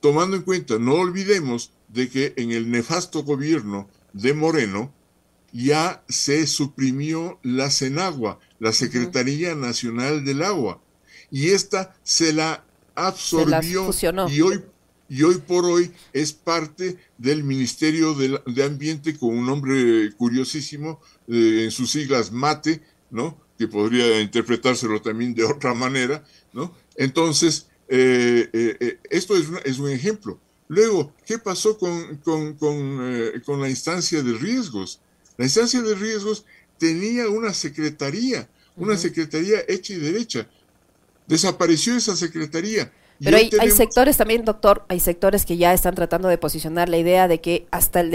tomando 0.00 0.36
en 0.36 0.42
cuenta, 0.42 0.78
no 0.78 0.94
olvidemos 0.94 1.72
de 1.88 2.08
que 2.08 2.34
en 2.36 2.50
el 2.50 2.70
nefasto 2.70 3.22
gobierno 3.22 3.88
de 4.12 4.34
Moreno 4.34 4.92
ya 5.52 6.04
se 6.08 6.46
suprimió 6.46 7.38
la 7.42 7.70
CENAGUA, 7.70 8.38
la 8.58 8.72
Secretaría 8.72 9.54
Nacional 9.54 10.24
del 10.24 10.42
Agua, 10.42 10.82
y 11.30 11.48
esta 11.50 11.94
se 12.02 12.32
la 12.32 12.64
absorbió 12.94 13.90
y 14.28 14.40
hoy 14.40 14.62
y 15.08 15.22
hoy 15.22 15.36
por 15.38 15.64
hoy 15.64 15.90
es 16.12 16.32
parte 16.32 16.98
del 17.16 17.42
Ministerio 17.42 18.14
de, 18.14 18.62
Ambiente 18.62 19.16
con 19.16 19.30
un 19.30 19.46
nombre 19.46 20.12
curiosísimo, 20.16 21.00
eh, 21.28 21.62
en 21.64 21.70
sus 21.70 21.90
siglas 21.90 22.30
MATE, 22.30 22.82
¿no? 23.10 23.40
Que 23.56 23.68
podría 23.68 24.20
interpretárselo 24.20 25.00
también 25.00 25.34
de 25.34 25.44
otra 25.44 25.72
manera, 25.72 26.24
¿no? 26.52 26.74
Entonces, 26.96 27.68
eh, 27.88 28.50
eh, 28.52 28.76
eh, 28.80 28.98
esto 29.10 29.36
es, 29.36 29.46
es, 29.64 29.78
un 29.78 29.88
ejemplo. 29.90 30.38
Luego, 30.68 31.14
¿qué 31.24 31.38
pasó 31.38 31.78
con, 31.78 32.16
con, 32.18 32.54
con, 32.54 33.60
la 33.60 33.68
instancia 33.68 34.22
de 34.22 34.32
riesgos? 34.34 35.00
La 35.38 35.46
instancia 35.46 35.80
de 35.80 35.94
riesgos 35.94 36.44
tenía 36.78 37.28
una 37.28 37.54
secretaría, 37.54 38.48
una 38.76 38.98
secretaría 38.98 39.60
hecha 39.66 39.94
y 39.94 39.96
derecha. 39.96 40.48
Desapareció 41.26 41.96
esa 41.96 42.16
secretaría 42.16 42.92
pero 43.22 43.36
hay, 43.36 43.50
hay, 43.60 43.70
sectores 43.70 44.16
también, 44.16 44.44
doctor, 44.44 44.84
hay 44.88 45.00
sectores 45.00 45.44
que 45.44 45.56
ya 45.56 45.72
están 45.72 45.94
tratando 45.94 46.28
de 46.28 46.38
posicionar 46.38 46.88
la 46.88 46.98
idea 46.98 47.26
de 47.26 47.40
que 47.40 47.66
hasta 47.70 48.00
el 48.00 48.10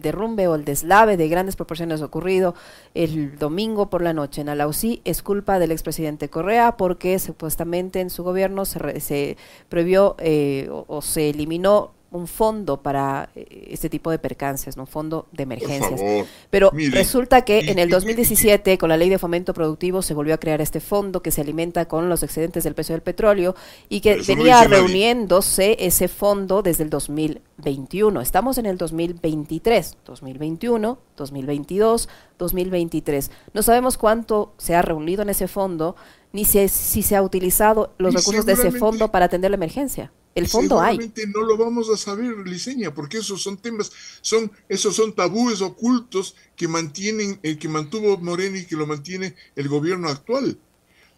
derrumbe 0.00 0.46
o 0.46 0.54
el 0.54 0.64
deslave 0.64 1.16
de 1.16 1.28
grandes 1.28 1.56
proporciones 1.56 2.02
ocurrido 2.02 2.54
el 2.94 3.36
domingo 3.38 3.90
por 3.90 4.02
la 4.02 4.12
noche 4.12 4.42
en 4.42 4.48
Alausí 4.48 5.00
es 5.04 5.22
culpa 5.22 5.58
del 5.58 5.72
expresidente 5.72 6.28
Correa 6.28 6.76
porque 6.76 7.18
supuestamente 7.18 8.00
en 8.00 8.10
su 8.10 8.22
gobierno 8.22 8.64
se, 8.64 9.00
se 9.00 9.36
prohibió 9.68 10.14
eh, 10.18 10.68
o 10.70 11.02
se 11.02 11.30
eliminó 11.30 11.93
un 12.14 12.28
fondo 12.28 12.80
para 12.80 13.28
eh, 13.34 13.66
este 13.70 13.90
tipo 13.90 14.10
de 14.10 14.20
percances, 14.20 14.76
un 14.76 14.86
fondo 14.86 15.26
de 15.32 15.42
emergencias. 15.42 16.00
Pero 16.48 16.70
resulta 16.92 17.42
que 17.42 17.70
en 17.70 17.80
el 17.80 17.90
2017, 17.90 18.78
con 18.78 18.88
la 18.88 18.96
ley 18.96 19.08
de 19.08 19.18
fomento 19.18 19.52
productivo, 19.52 20.00
se 20.00 20.14
volvió 20.14 20.34
a 20.34 20.38
crear 20.38 20.60
este 20.60 20.78
fondo 20.78 21.22
que 21.22 21.32
se 21.32 21.40
alimenta 21.40 21.86
con 21.86 22.08
los 22.08 22.22
excedentes 22.22 22.62
del 22.62 22.74
precio 22.74 22.94
del 22.94 23.02
petróleo 23.02 23.56
y 23.88 24.00
que 24.00 24.22
venía 24.26 24.62
reuniéndose 24.62 25.76
ese 25.80 26.06
fondo 26.06 26.62
desde 26.62 26.84
el 26.84 26.90
2021. 26.90 28.20
Estamos 28.20 28.58
en 28.58 28.66
el 28.66 28.78
2023, 28.78 29.96
2021, 30.06 30.98
2022, 31.16 32.08
2023. 32.38 33.30
No 33.52 33.62
sabemos 33.62 33.98
cuánto 33.98 34.52
se 34.56 34.76
ha 34.76 34.82
reunido 34.82 35.22
en 35.22 35.30
ese 35.30 35.48
fondo, 35.48 35.96
ni 36.32 36.44
si, 36.44 36.68
si 36.68 37.02
se 37.02 37.16
ha 37.16 37.22
utilizado 37.22 37.92
los 37.98 38.14
recursos 38.14 38.46
de 38.46 38.52
ese 38.52 38.70
fondo 38.70 39.10
para 39.10 39.24
atender 39.24 39.50
la 39.50 39.56
emergencia. 39.56 40.12
El 40.34 40.48
fondo 40.48 40.76
Seguramente 40.76 41.26
no 41.28 41.42
lo 41.42 41.56
vamos 41.56 41.88
a 41.90 41.96
saber, 41.96 42.46
Liceña, 42.46 42.92
porque 42.92 43.18
esos 43.18 43.40
son 43.40 43.56
temas, 43.56 43.92
son, 44.20 44.50
esos 44.68 44.96
son 44.96 45.14
tabúes 45.14 45.60
ocultos 45.60 46.34
que 46.56 46.66
mantienen, 46.66 47.38
el 47.42 47.58
que 47.58 47.68
mantuvo 47.68 48.16
Moreno 48.18 48.56
y 48.56 48.66
que 48.66 48.74
lo 48.74 48.86
mantiene 48.86 49.36
el 49.54 49.68
gobierno 49.68 50.08
actual. 50.08 50.58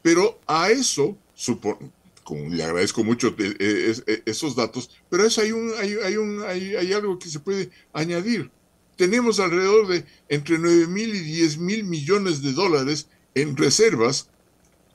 Pero 0.03 0.39
a 0.47 0.71
eso, 0.71 1.17
supongo, 1.35 1.91
le 2.51 2.63
agradezco 2.63 3.05
mucho 3.05 3.35
esos 4.27 4.55
datos, 4.55 4.91
pero 5.09 5.23
a 5.23 5.27
eso 5.27 5.41
hay, 5.41 5.53
un, 5.53 5.73
hay, 5.79 5.95
hay, 6.05 6.17
un, 6.17 6.43
hay, 6.43 6.75
hay 6.75 6.93
algo 6.93 7.19
que 7.19 7.31
se 7.31 7.41
puede 7.41 7.71
añadir. 7.95 8.51
Tenemos 8.97 9.41
alrededor 9.41 9.89
de 9.89 10.05
entre 10.29 10.59
9 10.59 10.89
mil 10.89 11.15
y 11.15 11.21
10 11.21 11.59
mil 11.59 11.85
millones 11.85 12.43
de 12.43 12.53
dólares 12.53 13.09
en 13.35 13.57
reservas, 13.57 14.29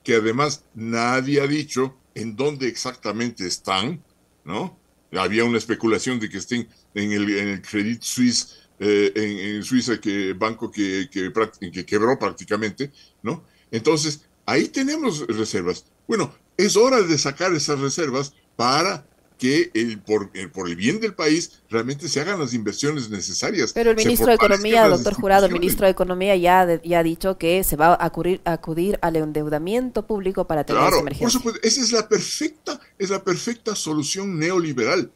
que 0.04 0.16
además 0.16 0.64
nadie 0.76 1.42
ha 1.42 1.48
dicho 1.48 1.96
en 2.16 2.36
dónde 2.36 2.68
exactamente 2.68 3.48
están, 3.48 4.04
¿no? 4.44 4.80
Había 5.14 5.44
una 5.44 5.58
especulación 5.58 6.20
de 6.20 6.30
que 6.30 6.38
estén 6.38 6.68
en 6.94 7.12
el, 7.12 7.30
en 7.38 7.48
el 7.50 7.62
Credit 7.62 8.02
Suisse, 8.02 8.62
eh, 8.80 9.12
en, 9.16 9.64
Suiza, 9.64 10.00
que 10.00 10.34
banco 10.34 10.72
que, 10.72 11.08
que, 11.12 11.32
que 11.72 11.86
quebró 11.86 12.18
prácticamente, 12.18 12.92
¿no? 13.22 13.44
Entonces, 13.70 14.26
ahí 14.46 14.70
tenemos 14.70 15.28
reservas. 15.28 15.86
Bueno, 16.08 16.34
es 16.58 16.76
hora 16.76 17.02
de 17.02 17.18
sacar 17.18 17.54
esas 17.54 17.80
reservas 17.80 18.34
para 18.56 19.06
que 19.42 19.72
el, 19.74 20.00
por, 20.00 20.30
el, 20.36 20.52
por 20.52 20.70
el 20.70 20.76
bien 20.76 21.00
del 21.00 21.16
país 21.16 21.64
realmente 21.68 22.08
se 22.08 22.22
hagan 22.22 22.40
las 22.40 22.54
inversiones 22.54 23.10
necesarias. 23.10 23.74
Pero 23.74 23.90
el 23.90 23.96
ministro 23.96 24.28
de 24.28 24.36
Economía, 24.36 24.88
doctor 24.88 25.16
Jurado, 25.16 25.48
el 25.48 25.52
ministro 25.52 25.88
de 25.88 25.92
Economía 25.92 26.36
ya, 26.36 26.80
ya 26.84 27.00
ha 27.00 27.04
dicho 27.04 27.40
que 27.40 27.64
se 27.64 27.76
va 27.76 27.88
a 27.88 28.06
acudir, 28.06 28.40
a 28.46 28.54
acudir 28.54 29.00
al 29.02 29.16
endeudamiento 29.16 30.06
público 30.06 30.46
para 30.46 30.64
tener 30.64 30.80
claro, 30.80 30.98
esa 30.98 31.02
emergencia. 31.02 31.26
Por 31.26 31.32
supuesto, 31.32 31.60
esa 31.68 31.82
es 31.82 31.92
la 31.92 32.08
perfecta, 32.08 32.80
es 33.00 33.10
la 33.10 33.24
perfecta 33.24 33.76
solución 33.76 34.38
neoliberal. 34.38 35.12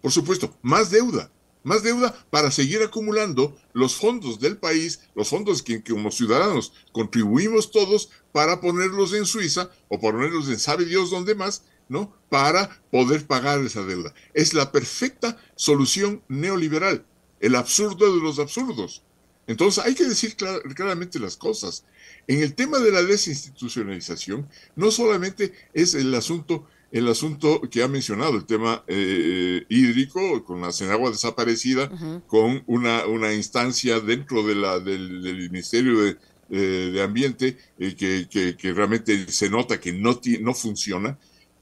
Por 0.00 0.12
supuesto, 0.12 0.56
más 0.62 0.92
deuda, 0.92 1.32
más 1.64 1.82
deuda 1.82 2.14
para 2.30 2.52
seguir 2.52 2.84
acumulando 2.84 3.56
los 3.72 3.96
fondos 3.96 4.38
del 4.38 4.58
país, 4.58 5.00
los 5.16 5.28
fondos 5.28 5.60
que, 5.64 5.82
que, 5.82 5.90
como 5.90 6.12
ciudadanos 6.12 6.72
contribuimos 6.92 7.72
todos 7.72 8.10
para 8.30 8.60
ponerlos 8.60 9.12
en 9.12 9.26
Suiza 9.26 9.70
o 9.88 9.98
ponerlos 9.98 10.48
en 10.50 10.60
sabe 10.60 10.84
Dios 10.84 11.10
dónde 11.10 11.34
más, 11.34 11.64
¿no? 11.88 12.14
Para 12.28 12.82
poder 12.90 13.26
pagar 13.26 13.60
esa 13.60 13.84
deuda. 13.84 14.12
Es 14.34 14.54
la 14.54 14.72
perfecta 14.72 15.36
solución 15.54 16.22
neoliberal, 16.28 17.04
el 17.40 17.54
absurdo 17.54 18.14
de 18.14 18.20
los 18.20 18.38
absurdos. 18.38 19.02
Entonces 19.46 19.84
hay 19.84 19.94
que 19.94 20.04
decir 20.04 20.34
clar 20.36 20.60
claramente 20.74 21.18
las 21.18 21.36
cosas. 21.36 21.84
En 22.26 22.42
el 22.42 22.54
tema 22.54 22.78
de 22.78 22.90
la 22.90 23.02
desinstitucionalización, 23.02 24.48
no 24.74 24.90
solamente 24.90 25.52
es 25.72 25.94
el 25.94 26.12
asunto, 26.14 26.66
el 26.90 27.06
asunto 27.08 27.60
que 27.70 27.82
ha 27.82 27.88
mencionado, 27.88 28.36
el 28.36 28.44
tema 28.44 28.82
eh, 28.88 29.64
hídrico, 29.68 30.44
con 30.44 30.60
la 30.60 30.72
Senagua 30.72 31.10
desaparecida, 31.10 31.84
uh 31.92 31.96
-huh. 31.96 32.26
con 32.26 32.64
una, 32.66 33.06
una 33.06 33.32
instancia 33.32 34.00
dentro 34.00 34.42
de 34.42 34.54
la, 34.56 34.80
del, 34.80 35.22
del 35.22 35.50
Ministerio 35.50 36.00
de, 36.00 36.16
eh, 36.50 36.90
de 36.92 37.02
Ambiente 37.02 37.56
eh, 37.78 37.94
que, 37.96 38.28
que, 38.28 38.56
que, 38.56 38.72
realmente 38.72 39.30
se 39.32 39.50
nota 39.50 39.80
que 39.80 39.92
no, 39.92 40.20
no 40.40 40.54
funciona, 40.54 41.18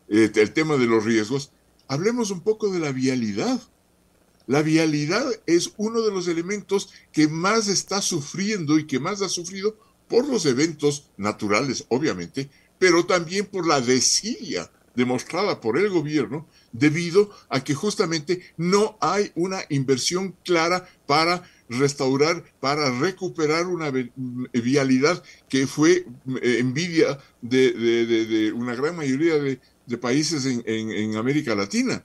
eh, 0.09 0.31
el 0.35 0.53
tema 0.53 0.77
de 0.77 0.87
los 0.87 1.05
riesgos, 1.05 1.53
hablemos 1.89 2.31
un 2.31 2.41
poco 2.41 2.71
de 2.71 2.79
la 2.79 2.93
vialidad. 2.93 3.61
La 4.47 4.63
vialidad 4.63 5.25
es 5.47 5.73
uno 5.79 6.03
de 6.03 6.11
los 6.11 6.29
elementos 6.29 6.93
que 7.13 7.29
más 7.29 7.69
está 7.69 8.03
sufriendo 8.03 8.79
y 8.79 8.87
que 8.87 8.99
más 8.99 9.23
ha 9.23 9.29
sufrido 9.29 9.77
por 10.09 10.29
los 10.29 10.45
eventos 10.45 11.11
naturales, 11.17 11.87
obviamente, 11.89 12.51
pero 12.79 13.07
también 13.07 13.47
por 13.47 13.67
la 13.67 13.81
desidia 13.81 14.71
demostrada 14.95 15.61
por 15.61 15.79
el 15.79 15.89
gobierno 15.89 16.47
debido 16.73 17.31
a 17.49 17.65
que 17.65 17.75
justamente 17.75 18.43
no 18.57 18.97
hay 19.01 19.33
una 19.35 19.61
inversión 19.71 20.37
clara 20.45 20.89
para 21.07 21.43
restaurar, 21.69 22.45
para 22.61 22.91
recuperar 23.01 23.67
una 23.67 23.91
vialidad 24.53 25.23
que 25.49 25.67
fue 25.67 26.07
eh, 26.43 26.59
envidia 26.61 27.19
de 27.41 28.53
una 28.55 28.75
gran 28.75 28.95
mayoría 28.95 29.35
de, 29.37 29.61
de 29.87 29.99
países 29.99 30.47
en, 30.47 30.63
en, 30.67 31.17
América 31.17 31.55
Latina. 31.55 32.05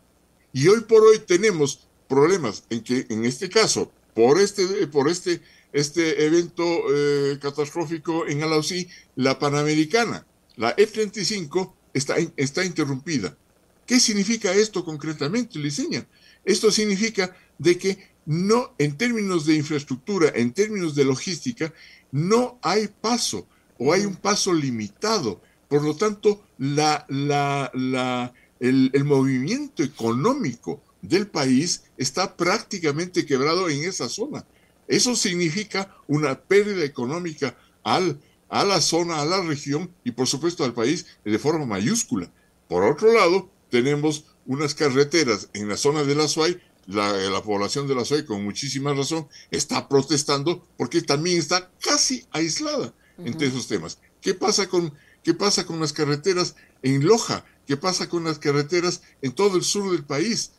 Y 0.54 0.68
hoy 0.68 0.82
por 0.82 1.04
hoy 1.04 1.20
tenemos 1.20 1.88
problemas 2.08 2.64
en 2.70 2.84
que, 2.84 3.06
en 3.10 3.26
este 3.26 3.50
caso, 3.50 3.92
por 4.14 4.40
este, 4.40 4.88
por 4.88 5.10
este, 5.10 5.42
este 5.72 6.26
evento 6.26 6.64
eh, 6.64 7.38
catastrófico 7.42 8.28
en 8.28 8.44
Alausí, 8.44 8.88
la 9.16 9.38
Panamericana, 9.38 10.26
la 10.56 10.72
F-35, 10.72 11.74
está, 11.94 12.16
está 12.36 12.66
interrumpida. 12.66 13.38
¿Qué 13.86 14.00
significa 14.00 14.54
esto 14.54 14.84
concretamente, 14.84 15.58
Liceña? 15.58 16.08
Esto 16.46 16.72
significa 16.72 17.36
de 17.58 17.78
que 17.78 18.10
no, 18.26 18.74
en 18.78 18.98
términos 18.98 19.46
de 19.46 19.56
infraestructura, 19.56 20.32
en 20.36 20.54
términos 20.54 20.94
de 20.94 21.06
logística, 21.06 21.74
no 22.12 22.60
hay 22.62 22.88
paso 22.88 23.48
o 23.80 23.92
hay 23.94 24.06
un 24.06 24.16
paso 24.16 24.54
limitado. 24.54 25.42
Por 25.70 25.84
lo 25.84 25.96
tanto, 25.96 26.44
la, 26.58 27.06
la, 27.08 27.72
la, 27.74 28.34
el, 28.60 28.92
el, 28.94 29.04
movimiento 29.06 29.84
económico 29.84 30.82
del 31.02 31.28
país 31.28 31.84
está 31.98 32.36
prácticamente 32.36 33.26
quebrado 33.26 33.70
en 33.70 33.84
esa 33.86 34.10
zona. 34.10 34.46
Eso 34.88 35.16
significa 35.16 35.96
una 36.08 36.40
pérdida 36.40 36.84
económica 36.84 37.56
al, 37.84 38.20
a 38.50 38.66
la 38.66 38.82
zona, 38.82 39.22
a 39.22 39.26
la 39.26 39.42
región 39.42 39.92
y 40.04 40.12
por 40.12 40.28
supuesto 40.28 40.66
al 40.66 40.74
país 40.74 41.06
de 41.24 41.40
forma 41.40 41.66
mayúscula. 41.66 42.30
Por 42.68 42.84
otro 42.84 43.14
lado, 43.14 43.50
tenemos 43.70 44.26
unas 44.46 44.74
carreteras 44.74 45.50
en 45.54 45.70
la 45.70 45.78
zona 45.78 46.04
de 46.04 46.16
la 46.16 46.28
SUAY 46.28 46.60
la, 46.90 47.14
la, 47.14 47.44
población 47.44 47.88
de 47.88 47.94
la 47.94 48.04
SOE, 48.04 48.26
con 48.26 48.44
muchísima 48.44 48.94
razón, 48.94 49.28
está 49.52 49.88
protestando 49.88 50.66
porque 50.76 51.02
también 51.02 51.38
está 51.38 51.72
casi 51.80 52.26
aislada 52.32 52.88
uh 53.18 53.22
-huh. 53.22 53.28
entre 53.28 53.48
esos 53.48 53.68
temas. 53.68 54.00
¿Qué 54.22 54.34
pasa, 54.34 54.68
con, 54.68 54.94
¿Qué 55.24 55.34
pasa 55.34 55.66
con 55.66 55.80
las 55.80 55.94
carreteras 55.94 56.56
en 56.82 57.06
Loja? 57.06 57.46
¿Qué 57.68 57.78
pasa 57.78 58.10
con 58.10 58.24
las 58.24 58.40
carreteras 58.40 59.02
en 59.22 59.32
todo 59.34 59.58
el 59.58 59.64
sur 59.64 59.92
del 59.92 60.04
país? 60.04 60.52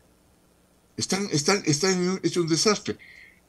Están, 0.97 1.29
están, 1.33 1.63
están 1.67 2.21
hecho 2.23 2.43
un 2.43 2.49
desastre. 2.49 2.99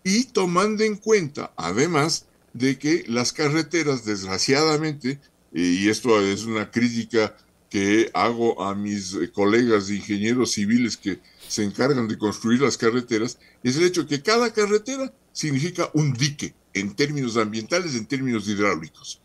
Y 0.03 0.25
tomando 0.25 0.83
en 0.83 0.95
cuenta, 0.95 1.53
además, 1.57 2.25
de 2.53 2.77
que 2.77 3.03
las 3.07 3.33
carreteras, 3.33 4.05
desgraciadamente, 4.05 5.19
y 5.53 5.89
esto 5.89 6.19
es 6.21 6.45
una 6.45 6.71
crítica 6.71 7.35
que 7.69 8.09
hago 8.13 8.63
a 8.63 8.75
mis 8.75 9.17
colegas 9.33 9.87
de 9.87 9.95
ingenieros 9.95 10.51
civiles 10.53 10.97
que 10.97 11.19
se 11.47 11.63
encargan 11.63 12.07
de 12.07 12.17
construir 12.17 12.61
las 12.61 12.77
carreteras, 12.77 13.37
es 13.63 13.77
el 13.77 13.83
hecho 13.83 14.07
que 14.07 14.21
cada 14.21 14.51
carretera 14.53 15.13
significa 15.31 15.89
un 15.93 16.13
dique 16.13 16.53
en 16.73 16.95
términos 16.95 17.37
ambientales, 17.37 17.95
en 17.95 18.05
términos 18.05 18.47
hidráulicos. 18.47 19.21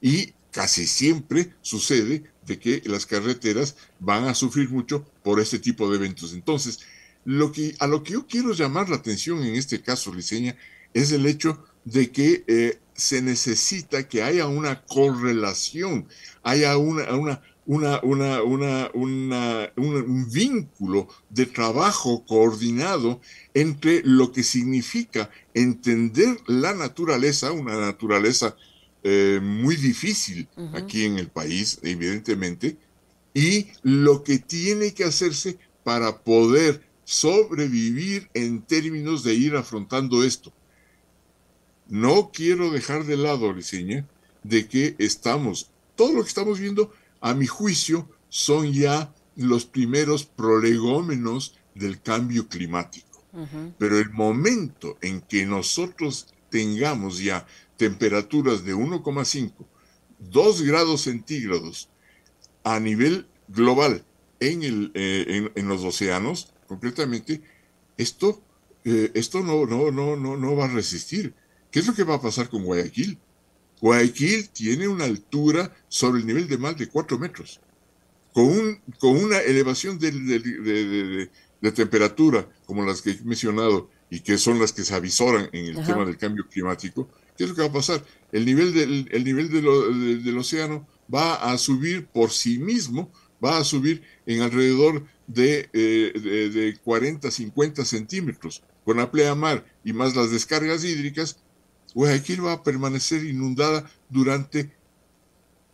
Y 0.00 0.32
casi 0.52 0.86
siempre 0.86 1.54
sucede 1.62 2.30
de 2.46 2.58
que 2.58 2.82
las 2.84 3.06
carreteras 3.06 3.74
van 3.98 4.24
a 4.24 4.34
sufrir 4.34 4.70
mucho 4.70 5.04
por 5.24 5.40
este 5.40 5.58
tipo 5.58 5.90
de 5.90 5.96
eventos. 5.96 6.34
Entonces, 6.34 6.80
lo 7.24 7.50
que, 7.50 7.74
a 7.78 7.86
lo 7.86 8.02
que 8.02 8.12
yo 8.12 8.26
quiero 8.26 8.52
llamar 8.52 8.88
la 8.88 8.96
atención 8.96 9.42
en 9.42 9.56
este 9.56 9.80
caso, 9.80 10.14
Liceña, 10.14 10.56
es 10.92 11.10
el 11.12 11.26
hecho 11.26 11.64
de 11.84 12.12
que 12.12 12.44
eh, 12.46 12.78
se 12.94 13.22
necesita 13.22 14.06
que 14.08 14.22
haya 14.22 14.46
una 14.46 14.82
correlación, 14.84 16.06
haya 16.42 16.76
una, 16.76 17.12
una, 17.14 17.42
una, 17.64 18.00
una, 18.02 18.42
una, 18.42 18.90
una, 18.92 19.72
un 19.76 20.30
vínculo 20.30 21.08
de 21.30 21.46
trabajo 21.46 22.24
coordinado 22.26 23.20
entre 23.54 24.02
lo 24.04 24.32
que 24.32 24.42
significa 24.42 25.30
entender 25.54 26.36
la 26.46 26.74
naturaleza, 26.74 27.52
una 27.52 27.80
naturaleza 27.80 28.56
eh, 29.04 29.40
muy 29.42 29.76
difícil 29.76 30.48
uh 30.56 30.62
-huh. 30.62 30.76
aquí 30.76 31.04
en 31.04 31.18
el 31.18 31.28
país, 31.28 31.78
evidentemente, 31.82 32.76
y 33.34 33.68
lo 33.82 34.22
que 34.22 34.38
tiene 34.38 34.94
que 34.94 35.04
hacerse 35.04 35.58
para 35.84 36.22
poder 36.22 36.82
sobrevivir 37.04 38.28
en 38.34 38.62
términos 38.62 39.24
de 39.24 39.34
ir 39.34 39.56
afrontando 39.56 40.22
esto. 40.22 40.52
No 41.88 42.30
quiero 42.32 42.70
dejar 42.70 43.04
de 43.04 43.16
lado, 43.16 43.52
Liceña, 43.52 44.06
de 44.44 44.68
que 44.68 44.94
estamos, 44.98 45.70
todo 45.96 46.12
lo 46.12 46.22
que 46.22 46.28
estamos 46.28 46.58
viendo 46.58 46.92
a 47.20 47.34
mi 47.34 47.46
juicio, 47.46 48.08
son 48.28 48.72
ya 48.72 49.12
los 49.36 49.66
primeros 49.66 50.24
prolegómenos 50.24 51.56
del 51.74 52.00
cambio 52.00 52.48
climático. 52.48 53.24
Uh 53.32 53.40
-huh. 53.40 53.74
Pero 53.78 53.98
el 53.98 54.10
momento 54.10 54.96
en 55.00 55.20
que 55.22 55.44
nosotros 55.44 56.28
tengamos 56.50 57.18
ya 57.18 57.46
temperaturas 57.82 58.64
de 58.64 58.76
1,5, 58.76 59.52
2 60.20 60.62
grados 60.62 61.00
centígrados 61.00 61.88
a 62.62 62.78
nivel 62.78 63.26
global 63.48 64.04
en, 64.38 64.62
el, 64.62 64.92
eh, 64.94 65.24
en, 65.26 65.52
en 65.56 65.68
los 65.68 65.82
océanos, 65.82 66.54
concretamente, 66.68 67.42
esto, 67.96 68.40
eh, 68.84 69.10
esto 69.14 69.40
no, 69.40 69.66
no, 69.66 69.90
no, 69.90 70.14
no, 70.14 70.36
no 70.36 70.54
va 70.54 70.66
a 70.66 70.68
resistir. 70.68 71.34
¿Qué 71.72 71.80
es 71.80 71.88
lo 71.88 71.94
que 71.94 72.04
va 72.04 72.14
a 72.14 72.22
pasar 72.22 72.48
con 72.48 72.62
Guayaquil? 72.62 73.18
Guayaquil 73.80 74.50
tiene 74.50 74.86
una 74.86 75.06
altura 75.06 75.74
sobre 75.88 76.20
el 76.20 76.26
nivel 76.28 76.46
de 76.46 76.58
mar 76.58 76.76
de 76.76 76.88
4 76.88 77.18
metros, 77.18 77.60
con, 78.32 78.44
un, 78.44 78.80
con 79.00 79.16
una 79.16 79.40
elevación 79.40 79.98
de, 79.98 80.12
de, 80.12 80.38
de, 80.38 81.30
de, 81.60 81.72
temperatura 81.72 82.48
como 82.64 82.84
las 82.84 83.02
que 83.02 83.10
he 83.10 83.20
mencionado 83.24 83.90
y 84.08 84.20
que 84.20 84.38
son 84.38 84.60
las 84.60 84.72
que 84.72 84.84
se 84.84 84.94
avisoran 84.94 85.48
en 85.52 85.66
el 85.66 85.78
Ajá. 85.78 85.94
tema 85.94 86.04
del 86.04 86.16
cambio 86.16 86.46
climático. 86.46 87.08
¿Qué 87.36 87.44
es 87.44 87.50
lo 87.50 87.56
que 87.56 87.62
va 87.62 87.68
a 87.68 87.72
pasar? 87.72 88.04
El 88.30 88.44
nivel, 88.44 88.72
del, 88.74 89.08
el 89.10 89.24
nivel 89.24 89.48
lo, 89.62 89.90
del 89.92 90.38
océano 90.38 90.86
va 91.12 91.34
a 91.34 91.58
subir 91.58 92.06
por 92.06 92.30
sí 92.30 92.58
mismo, 92.58 93.10
va 93.44 93.58
a 93.58 93.64
subir 93.64 94.02
en 94.26 94.42
alrededor 94.42 95.04
de, 95.26 95.68
eh, 95.72 96.50
de, 96.52 96.78
40, 96.82 97.30
50 97.30 97.84
centímetros. 97.84 98.62
Con 98.84 98.96
la 98.96 99.10
pleamar 99.10 99.64
y 99.84 99.92
más 99.92 100.16
las 100.16 100.30
descargas 100.30 100.84
hídricas, 100.84 101.38
Guayaquil 101.94 102.44
va 102.44 102.52
a 102.52 102.62
permanecer 102.62 103.24
inundada 103.24 103.88
durante 104.08 104.72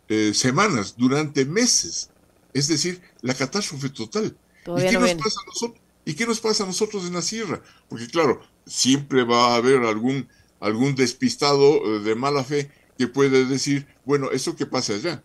eh, 0.09 0.33
semanas, 0.33 0.95
durante 0.97 1.45
meses. 1.45 2.09
Es 2.53 2.67
decir, 2.67 3.01
la 3.21 3.33
catástrofe 3.33 3.89
total. 3.89 4.35
¿Y 4.65 4.81
qué, 4.81 4.93
no 4.93 5.01
nos 5.01 5.15
pasa 5.15 5.39
a 5.41 5.45
nosotros? 5.45 5.81
¿Y 6.05 6.13
qué 6.13 6.25
nos 6.25 6.39
pasa 6.39 6.63
a 6.63 6.67
nosotros 6.67 7.05
en 7.05 7.13
la 7.13 7.21
sierra? 7.21 7.61
Porque 7.87 8.07
claro, 8.07 8.41
siempre 8.65 9.23
va 9.23 9.53
a 9.53 9.55
haber 9.55 9.83
algún, 9.83 10.27
algún 10.59 10.95
despistado 10.95 11.75
eh, 11.75 11.99
de 11.99 12.15
mala 12.15 12.43
fe 12.43 12.71
que 12.97 13.07
puede 13.07 13.45
decir, 13.45 13.87
bueno, 14.05 14.31
eso 14.31 14.55
que 14.55 14.65
pasa 14.65 14.93
allá. 14.93 15.23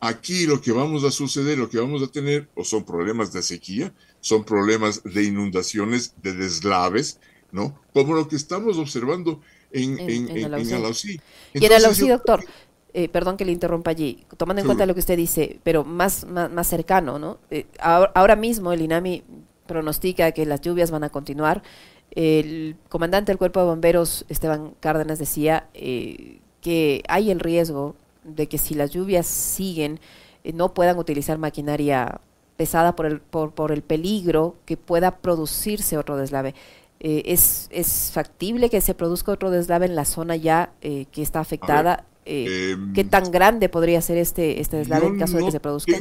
Aquí 0.00 0.46
lo 0.46 0.60
que 0.60 0.72
vamos 0.72 1.04
a 1.04 1.10
suceder, 1.10 1.58
lo 1.58 1.68
que 1.68 1.78
vamos 1.78 2.02
a 2.02 2.08
tener, 2.08 2.48
o 2.54 2.64
son 2.64 2.84
problemas 2.84 3.32
de 3.32 3.42
sequía, 3.42 3.92
son 4.20 4.44
problemas 4.44 5.02
de 5.04 5.24
inundaciones, 5.24 6.14
de 6.22 6.32
deslaves, 6.32 7.20
¿no? 7.52 7.78
Como 7.92 8.14
lo 8.14 8.26
que 8.26 8.36
estamos 8.36 8.78
observando 8.78 9.40
en, 9.70 9.98
en, 10.00 10.28
en, 10.28 10.36
y 10.36 10.42
en 11.64 11.72
Alausí, 11.72 12.08
doctor, 12.08 12.44
eh, 12.94 13.08
perdón 13.08 13.36
que 13.36 13.44
le 13.44 13.52
interrumpa 13.52 13.90
allí, 13.90 14.24
tomando 14.36 14.60
en 14.60 14.66
cuenta 14.66 14.84
lo 14.84 14.94
que 14.94 15.00
usted 15.00 15.16
dice, 15.16 15.58
pero 15.62 15.82
más, 15.84 16.26
más, 16.26 16.66
cercano, 16.66 17.18
¿no? 17.18 17.38
Eh, 17.50 17.66
ahora, 17.78 18.36
mismo 18.36 18.72
el 18.72 18.82
INAMI 18.82 19.22
pronostica 19.66 20.32
que 20.32 20.44
las 20.44 20.60
lluvias 20.60 20.90
van 20.90 21.04
a 21.04 21.08
continuar. 21.08 21.62
El 22.12 22.76
comandante 22.88 23.32
del 23.32 23.38
Cuerpo 23.38 23.60
de 23.60 23.66
Bomberos, 23.66 24.24
Esteban 24.28 24.74
Cárdenas, 24.80 25.18
decía 25.18 25.68
eh, 25.74 26.40
que 26.60 27.02
hay 27.08 27.30
el 27.30 27.40
riesgo 27.40 27.96
de 28.24 28.46
que 28.46 28.58
si 28.58 28.74
las 28.74 28.90
lluvias 28.90 29.26
siguen, 29.26 29.98
no 30.54 30.74
puedan 30.74 30.98
utilizar 30.98 31.38
maquinaria 31.38 32.20
pesada 32.56 32.94
por 32.94 33.06
el, 33.06 33.20
por, 33.20 33.52
por 33.52 33.72
el 33.72 33.82
peligro 33.82 34.56
que 34.66 34.76
pueda 34.76 35.18
producirse 35.18 35.96
otro 35.96 36.16
deslave. 36.16 36.54
es, 37.00 37.68
¿Es 37.72 38.10
factible 38.12 38.70
que 38.70 38.80
se 38.80 38.94
produzca 38.94 39.32
otro 39.32 39.50
deslave 39.50 39.86
en 39.86 39.96
la 39.96 40.04
zona 40.04 40.36
ya 40.36 40.72
que 40.80 41.22
está 41.22 41.40
afectada? 41.40 42.06
Eh, 42.24 42.76
¿Qué 42.94 43.00
em, 43.00 43.08
tan 43.08 43.30
grande 43.30 43.68
podría 43.68 44.00
ser 44.00 44.16
este, 44.18 44.60
este 44.60 44.76
deslave 44.76 45.06
en 45.06 45.18
caso 45.18 45.38
de 45.38 45.44
que 45.44 45.50
se 45.50 45.60
produzca? 45.60 45.92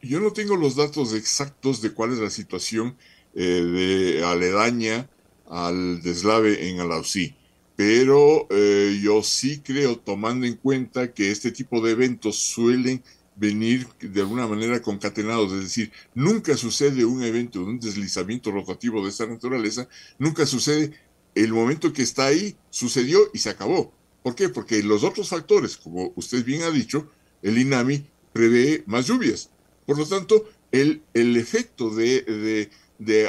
yo 0.00 0.20
no 0.20 0.32
tengo 0.32 0.54
los 0.54 0.76
datos 0.76 1.12
exactos 1.12 1.82
de 1.82 1.92
cuál 1.92 2.12
es 2.12 2.18
la 2.18 2.30
situación 2.30 2.96
eh, 3.34 3.42
de 3.42 4.24
aledaña 4.24 5.08
al 5.50 6.02
deslave 6.02 6.68
en 6.68 6.80
Alausí, 6.80 7.34
pero 7.76 8.46
eh, 8.50 8.98
yo 9.02 9.22
sí 9.22 9.60
creo, 9.60 9.98
tomando 9.98 10.46
en 10.46 10.56
cuenta 10.56 11.12
que 11.12 11.30
este 11.30 11.52
tipo 11.52 11.80
de 11.80 11.92
eventos 11.92 12.36
suelen 12.36 13.02
venir 13.36 13.86
de 14.00 14.20
alguna 14.20 14.46
manera 14.46 14.82
concatenados, 14.82 15.52
es 15.52 15.60
decir, 15.60 15.92
nunca 16.14 16.56
sucede 16.56 17.04
un 17.04 17.22
evento, 17.22 17.62
un 17.62 17.78
deslizamiento 17.78 18.50
rotativo 18.50 19.02
de 19.02 19.10
esta 19.10 19.26
naturaleza, 19.26 19.88
nunca 20.18 20.44
sucede 20.44 20.92
el 21.34 21.52
momento 21.52 21.92
que 21.92 22.02
está 22.02 22.26
ahí, 22.26 22.56
sucedió 22.70 23.20
y 23.32 23.38
se 23.38 23.50
acabó. 23.50 23.92
¿Por 24.22 24.34
qué? 24.34 24.48
Porque 24.48 24.82
los 24.82 25.04
otros 25.04 25.28
factores, 25.28 25.76
como 25.76 26.12
usted 26.16 26.44
bien 26.44 26.62
ha 26.62 26.70
dicho, 26.70 27.08
el 27.42 27.58
INAMI 27.58 28.04
prevé 28.32 28.82
más 28.86 29.06
lluvias. 29.06 29.50
Por 29.86 29.98
lo 29.98 30.06
tanto, 30.06 30.48
el, 30.72 31.02
el 31.14 31.36
efecto 31.36 31.90
de, 31.94 32.22
de, 32.22 32.70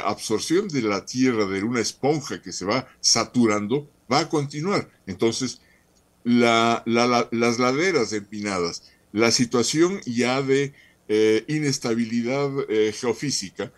absorción 0.04 0.68
de 0.68 0.82
la 0.82 1.04
tierra 1.04 1.46
de 1.46 1.62
una 1.62 1.80
esponja 1.80 2.42
que 2.42 2.52
se 2.52 2.64
va 2.64 2.88
saturando 3.00 3.88
va 4.10 4.20
a 4.20 4.28
continuar. 4.28 4.90
Entonces, 5.06 5.60
la, 6.24 6.82
las 6.86 7.58
laderas 7.58 8.12
empinadas, 8.12 8.90
la 9.12 9.30
situación 9.30 10.00
ya 10.04 10.42
de 10.42 10.74
eh, 11.08 11.44
inestabilidad 11.48 12.50
eh, 12.68 12.92
geofísica, 12.92 13.72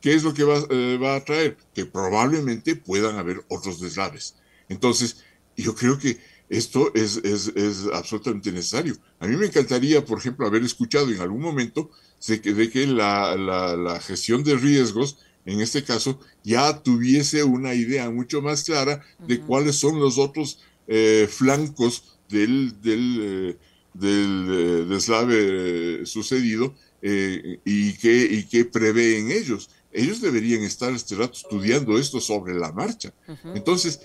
¿qué 0.00 0.14
es 0.14 0.22
lo 0.22 0.34
que 0.34 0.44
va, 0.44 0.62
eh, 0.70 0.98
va, 1.02 1.16
a 1.16 1.24
traer? 1.24 1.56
Que 1.74 1.86
probablemente 1.86 2.76
puedan 2.76 3.16
haber 3.16 3.44
otros 3.48 3.80
deslaves. 3.80 4.36
Entonces, 4.68 5.24
yo 5.56 5.74
creo 5.74 5.98
que 5.98 6.18
esto 6.48 6.92
es, 6.94 7.18
es, 7.18 7.48
es, 7.48 7.86
absolutamente 7.92 8.52
necesario. 8.52 8.96
A 9.20 9.26
mí 9.26 9.36
me 9.36 9.46
encantaría, 9.46 10.04
por 10.04 10.18
ejemplo, 10.18 10.46
haber 10.46 10.62
escuchado 10.62 11.10
en 11.10 11.20
algún 11.20 11.42
momento 11.42 11.90
de 12.26 12.40
que, 12.40 12.54
de 12.54 12.70
que 12.70 12.86
la, 12.86 13.36
la, 13.36 14.00
gestión 14.00 14.42
de 14.44 14.56
riesgos, 14.56 15.18
en 15.48 15.62
este 15.62 15.82
caso, 15.82 16.20
ya 16.44 16.82
tuviese 16.82 17.42
una 17.42 17.72
idea 17.72 18.10
mucho 18.10 18.42
más 18.42 18.64
clara 18.64 19.02
de 19.26 19.40
cuáles 19.40 19.76
son 19.76 19.98
los 19.98 20.18
otros 20.18 20.60
eh, 20.86 21.26
flancos 21.26 22.18
del, 22.28 22.78
del, 22.82 23.18
eh, 23.22 23.56
del 23.94 24.46
eh, 24.50 24.84
deslave 24.86 26.04
sucedido 26.04 26.74
y, 27.00 27.92
qué, 27.94 28.28
y 28.30 28.44
qué 28.44 28.66
prevén 28.66 29.30
ellos. 29.30 29.70
Ellos 29.90 30.20
deberían 30.20 30.62
estar 30.64 30.92
este 30.92 31.14
rato 31.14 31.38
estudiando 31.38 31.98
esto 31.98 32.20
sobre 32.20 32.52
la 32.52 32.70
marcha. 32.72 33.14
Entonces, 33.54 34.00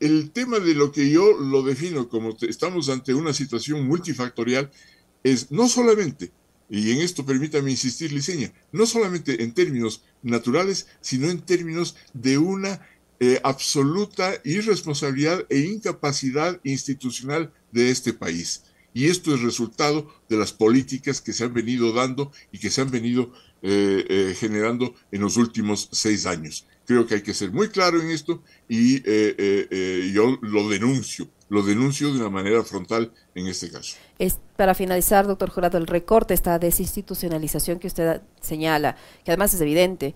el 0.00 0.30
tema 0.32 0.58
de 0.58 0.74
lo 0.74 0.90
que 0.90 1.08
yo 1.08 1.38
lo 1.38 1.62
defino 1.62 2.08
como 2.08 2.36
estamos 2.40 2.88
ante 2.88 3.14
una 3.14 3.32
situación 3.32 3.86
multifactorial 3.86 4.72
es 5.22 5.52
no 5.52 5.68
solamente, 5.68 6.32
y 6.70 6.92
en 6.92 7.00
esto 7.00 7.24
permítame 7.24 7.70
insistir, 7.70 8.12
Liceña, 8.12 8.52
no 8.72 8.86
solamente 8.86 9.42
en 9.42 9.52
términos 9.52 10.02
naturales, 10.22 10.86
sino 11.00 11.28
en 11.28 11.40
términos 11.40 11.96
de 12.12 12.36
una 12.38 12.80
eh, 13.20 13.40
absoluta 13.42 14.34
irresponsabilidad 14.44 15.44
e 15.48 15.60
incapacidad 15.60 16.60
institucional 16.64 17.52
de 17.72 17.90
este 17.90 18.12
país. 18.12 18.64
Y 18.92 19.06
esto 19.06 19.34
es 19.34 19.42
resultado 19.42 20.12
de 20.28 20.36
las 20.36 20.52
políticas 20.52 21.20
que 21.20 21.32
se 21.32 21.44
han 21.44 21.54
venido 21.54 21.92
dando 21.92 22.32
y 22.52 22.58
que 22.58 22.70
se 22.70 22.80
han 22.80 22.90
venido 22.90 23.32
eh, 23.62 24.04
eh, 24.08 24.36
generando 24.38 24.94
en 25.10 25.22
los 25.22 25.36
últimos 25.36 25.88
seis 25.92 26.26
años. 26.26 26.66
Creo 26.86 27.06
que 27.06 27.16
hay 27.16 27.22
que 27.22 27.34
ser 27.34 27.50
muy 27.50 27.68
claro 27.68 28.00
en 28.00 28.10
esto 28.10 28.42
y 28.68 29.02
yo 30.12 30.38
lo 30.40 30.68
denuncio, 30.68 31.28
lo 31.48 31.62
denuncio 31.62 32.12
de 32.12 32.20
una 32.20 32.30
manera 32.30 32.62
frontal 32.62 33.12
en 33.34 33.46
este 33.46 33.70
caso. 33.70 33.96
Es, 34.18 34.38
para 34.56 34.74
finalizar, 34.74 35.26
doctor 35.26 35.50
Jurado, 35.50 35.78
el 35.78 35.86
recorte, 35.86 36.34
esta 36.34 36.58
desinstitucionalización 36.58 37.78
que 37.78 37.86
usted 37.86 38.22
señala, 38.40 38.96
que 39.24 39.30
además 39.30 39.54
es 39.54 39.60
evidente, 39.60 40.14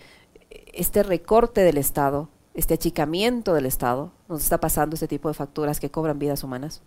este 0.72 1.02
recorte 1.02 1.62
del 1.62 1.78
Estado, 1.78 2.28
este 2.54 2.74
achicamiento 2.74 3.54
del 3.54 3.66
Estado, 3.66 4.12
nos 4.28 4.42
está 4.42 4.60
pasando 4.60 4.94
este 4.94 5.08
tipo 5.08 5.28
de 5.28 5.34
facturas 5.34 5.80
que 5.80 5.90
cobran 5.90 6.18
vidas 6.18 6.44
humanas. 6.44 6.82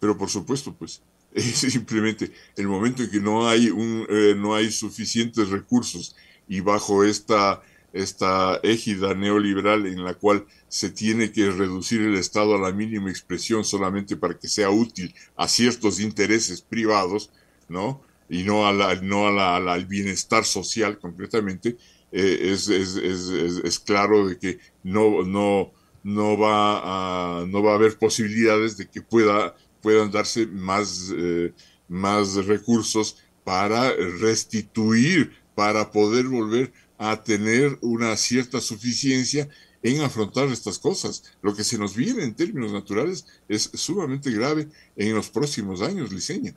Pero 0.00 0.16
por 0.16 0.30
supuesto, 0.30 0.74
pues, 0.74 1.02
es 1.32 1.44
simplemente 1.44 2.32
el 2.56 2.68
momento 2.68 3.02
en 3.02 3.10
que 3.10 3.20
no 3.20 3.48
hay, 3.48 3.68
un, 3.68 4.06
no 4.40 4.54
hay 4.54 4.70
suficientes 4.70 5.50
recursos 5.50 6.16
y 6.48 6.60
bajo 6.60 7.04
esta 7.04 7.60
esta 7.92 8.60
égida 8.62 9.14
neoliberal 9.14 9.86
en 9.86 10.04
la 10.04 10.14
cual 10.14 10.46
se 10.68 10.90
tiene 10.90 11.32
que 11.32 11.50
reducir 11.50 12.02
el 12.02 12.16
Estado 12.16 12.54
a 12.54 12.60
la 12.60 12.72
mínima 12.72 13.10
expresión 13.10 13.64
solamente 13.64 14.16
para 14.16 14.38
que 14.38 14.48
sea 14.48 14.70
útil 14.70 15.14
a 15.36 15.48
ciertos 15.48 16.00
intereses 16.00 16.60
privados, 16.60 17.30
¿no? 17.68 18.02
Y 18.28 18.42
no, 18.42 18.66
a 18.66 18.72
la, 18.72 18.94
no 18.96 19.28
a 19.28 19.32
la, 19.32 19.72
al 19.72 19.86
bienestar 19.86 20.44
social 20.44 20.98
concretamente, 20.98 21.78
eh, 22.12 22.38
es, 22.52 22.68
es, 22.68 22.96
es, 22.96 23.30
es, 23.30 23.78
claro 23.78 24.28
de 24.28 24.38
que 24.38 24.58
no, 24.82 25.22
no, 25.24 25.72
no, 26.02 26.38
va 26.38 27.40
a, 27.40 27.46
no 27.46 27.62
va 27.62 27.72
a 27.72 27.74
haber 27.76 27.98
posibilidades 27.98 28.76
de 28.76 28.88
que 28.88 29.00
pueda, 29.00 29.54
puedan 29.80 30.10
darse 30.10 30.46
más, 30.46 31.12
eh, 31.16 31.52
más 31.88 32.34
recursos 32.46 33.16
para 33.44 33.92
restituir, 34.20 35.32
para 35.54 35.90
poder 35.90 36.26
volver 36.26 36.72
a 36.98 37.22
tener 37.22 37.78
una 37.80 38.16
cierta 38.16 38.60
suficiencia 38.60 39.48
en 39.82 40.02
afrontar 40.02 40.48
estas 40.48 40.78
cosas. 40.78 41.22
Lo 41.42 41.54
que 41.54 41.64
se 41.64 41.78
nos 41.78 41.94
viene 41.94 42.24
en 42.24 42.34
términos 42.34 42.72
naturales 42.72 43.26
es 43.48 43.70
sumamente 43.74 44.30
grave 44.30 44.68
en 44.96 45.14
los 45.14 45.30
próximos 45.30 45.80
años, 45.80 46.12
Liceña. 46.12 46.54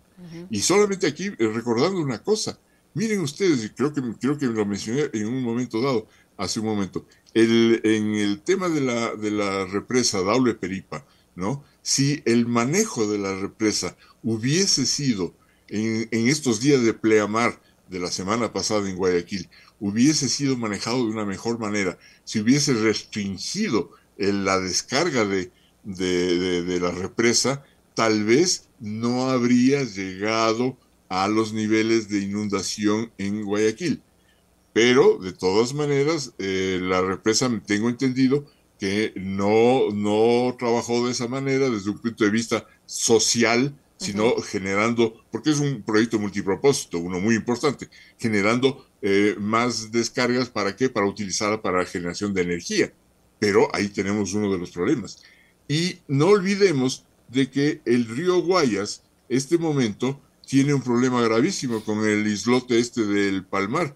Y 0.49 0.61
solamente 0.61 1.07
aquí 1.07 1.27
eh, 1.27 1.51
recordando 1.53 2.01
una 2.01 2.21
cosa, 2.21 2.59
miren 2.93 3.21
ustedes, 3.21 3.63
y 3.63 3.69
creo 3.69 3.93
que, 3.93 4.01
creo 4.19 4.37
que 4.37 4.47
lo 4.47 4.65
mencioné 4.65 5.09
en 5.13 5.27
un 5.27 5.43
momento 5.43 5.81
dado, 5.81 6.07
hace 6.37 6.59
un 6.59 6.65
momento, 6.65 7.05
el, 7.33 7.79
en 7.83 8.15
el 8.15 8.41
tema 8.41 8.67
de 8.69 8.81
la, 8.81 9.15
de 9.15 9.31
la 9.31 9.65
represa 9.65 10.21
Daule 10.21 10.55
Peripa, 10.55 11.05
¿no? 11.35 11.63
Si 11.81 12.21
el 12.25 12.45
manejo 12.47 13.07
de 13.07 13.17
la 13.17 13.35
represa 13.35 13.95
hubiese 14.23 14.85
sido 14.85 15.33
en, 15.67 16.07
en 16.11 16.27
estos 16.27 16.59
días 16.59 16.83
de 16.83 16.93
pleamar 16.93 17.61
de 17.89 17.99
la 17.99 18.11
semana 18.11 18.51
pasada 18.51 18.89
en 18.89 18.95
Guayaquil, 18.95 19.49
hubiese 19.81 20.29
sido 20.29 20.55
manejado 20.55 20.97
de 20.97 21.11
una 21.11 21.25
mejor 21.25 21.59
manera, 21.59 21.97
si 22.23 22.39
hubiese 22.39 22.73
restringido 22.73 23.91
la 24.17 24.59
descarga 24.59 25.25
de, 25.25 25.51
de, 25.83 26.79
la 26.79 26.91
represa, 26.91 27.65
tal 27.95 28.23
vez 28.23 28.69
no 28.79 29.29
habría 29.29 29.83
llegado 29.83 30.77
a 31.09 31.27
los 31.27 31.51
niveles 31.51 32.07
de 32.07 32.19
inundación 32.19 33.11
en 33.17 33.43
Guayaquil. 33.43 34.01
Pero, 34.71 35.17
de 35.17 35.33
todas 35.33 35.73
maneras, 35.73 36.33
eh, 36.37 36.79
la 36.81 37.01
represa, 37.01 37.49
tengo 37.65 37.89
entendido, 37.89 38.45
que 38.79 39.13
no, 39.15 39.91
no 39.93 40.55
trabajó 40.57 41.05
de 41.05 41.11
esa 41.11 41.27
manera 41.27 41.69
desde 41.69 41.89
un 41.89 41.99
punto 41.99 42.23
de 42.23 42.29
vista 42.29 42.67
social, 42.85 43.77
sino 43.97 44.35
generando, 44.41 45.23
porque 45.31 45.51
es 45.51 45.59
un 45.59 45.83
proyecto 45.83 46.17
multipropósito, 46.17 46.97
uno 46.97 47.19
muy 47.19 47.35
importante, 47.35 47.89
generando 48.17 48.87
eh, 49.01 49.35
más 49.39 49.91
descargas, 49.91 50.49
¿para 50.49 50.75
qué? 50.75 50.89
Para 50.89 51.07
utilizarla 51.07 51.61
para 51.61 51.79
la 51.79 51.85
generación 51.85 52.33
de 52.33 52.43
energía. 52.43 52.93
Pero 53.39 53.73
ahí 53.73 53.87
tenemos 53.87 54.33
uno 54.33 54.51
de 54.51 54.59
los 54.59 54.71
problemas. 54.71 55.23
Y 55.67 55.97
no 56.07 56.27
olvidemos 56.27 57.05
de 57.27 57.49
que 57.49 57.81
el 57.85 58.07
río 58.07 58.41
Guayas, 58.41 59.03
este 59.29 59.57
momento, 59.57 60.19
tiene 60.45 60.73
un 60.73 60.81
problema 60.81 61.21
gravísimo 61.21 61.83
con 61.83 62.05
el 62.07 62.27
islote 62.27 62.77
este 62.77 63.05
del 63.05 63.45
Palmar. 63.45 63.95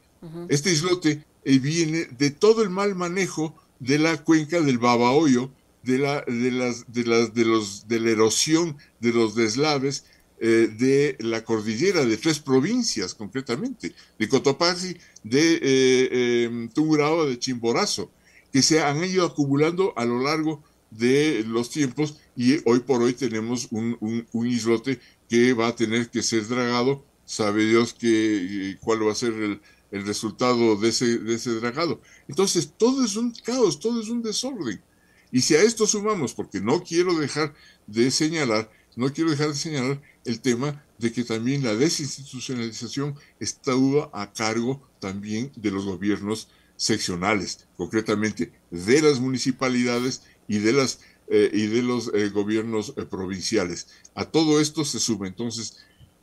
Este 0.50 0.72
islote 0.72 1.24
eh, 1.44 1.60
viene 1.60 2.06
de 2.18 2.32
todo 2.32 2.64
el 2.64 2.72
mal 2.72 2.96
manejo 2.96 3.54
de 3.80 4.00
la 4.00 4.24
cuenca 4.24 4.62
del 4.62 4.80
Babahoyo, 4.80 5.52
de 5.84 6.00
la, 6.00 6.22
de 6.22 6.52
las, 6.52 6.92
de 6.92 7.04
las, 7.04 7.34
de 7.36 7.46
los, 7.46 7.88
de 7.88 8.00
la 8.00 8.10
erosión 8.10 8.78
de 9.00 9.14
los 9.14 9.36
deslaves 9.36 10.06
eh, 10.40 10.70
de 10.78 11.16
la 11.20 11.46
cordillera, 11.46 12.04
de 12.04 12.18
tres 12.18 12.40
provincias 12.40 13.14
concretamente, 13.14 13.96
de 14.20 14.30
Cotopaxi, 14.30 14.98
de 15.24 15.60
eh, 15.62 16.44
em, 16.44 16.70
de 16.70 17.40
Chimborazo, 17.40 18.12
que 18.52 18.62
se 18.62 18.82
han 18.82 19.04
ido 19.04 19.26
acumulando 19.26 19.94
a 19.96 20.04
lo 20.04 20.22
largo 20.22 20.62
de 20.92 21.44
los 21.48 21.70
tiempos 21.70 22.18
y 22.36 22.58
hoy 22.66 22.80
por 22.80 23.02
hoy 23.02 23.14
tenemos 23.14 23.70
un, 23.72 24.28
islote 24.46 25.00
que 25.30 25.54
va 25.54 25.68
a 25.68 25.76
tener 25.76 26.10
que 26.10 26.22
ser 26.22 26.48
dragado. 26.48 27.06
Sabe 27.26 27.66
Dios 27.66 27.94
que, 27.94 28.72
eh, 28.72 28.78
cuál 28.82 29.08
va 29.08 29.14
a 29.14 29.16
ser 29.16 29.34
el, 29.34 29.62
resultado 29.92 30.76
de 30.76 30.90
ese 30.90 31.52
dragado. 31.62 32.02
Entonces, 32.28 32.74
todo 32.78 33.06
es 33.06 33.16
un 33.16 33.32
caos, 33.32 33.80
todo 33.80 34.02
es 34.02 34.10
un 34.10 34.22
desorden. 34.22 34.82
Y 35.32 35.42
si 35.42 35.56
a 35.56 35.62
esto 35.62 35.88
sumamos, 35.88 36.34
porque 36.34 36.60
no 36.60 36.84
quiero 36.84 37.18
dejar 37.18 37.54
de 37.88 38.12
señalar, 38.12 38.70
no 38.96 39.14
quiero 39.14 39.32
dejar 39.32 39.50
de 39.50 39.56
señalar 39.56 40.02
el 40.26 40.42
tema 40.42 40.84
de 40.98 41.12
que 41.12 41.24
también 41.24 41.64
la 41.64 41.76
desinstitucionalización 41.76 43.16
está 43.40 43.74
a 44.14 44.34
cargo 44.34 44.82
también 45.00 45.52
de 45.56 45.72
los 45.72 45.86
gobiernos 45.86 46.50
seccionales, 46.78 47.68
concretamente 47.78 48.52
de 48.72 49.02
las 49.02 49.20
municipalidades 49.20 50.24
y 50.48 50.60
de 50.60 50.74
las 50.74 51.00
eh, 51.28 51.50
y 51.52 51.66
de 51.66 51.82
los 51.82 52.12
eh, 52.14 52.30
gobiernos 52.30 52.94
eh, 52.98 53.06
provinciales. 53.06 53.88
A 54.14 54.26
todo 54.26 54.62
esto 54.62 54.86
se 54.86 55.00
suma 55.00 55.28
entonces 55.28 55.78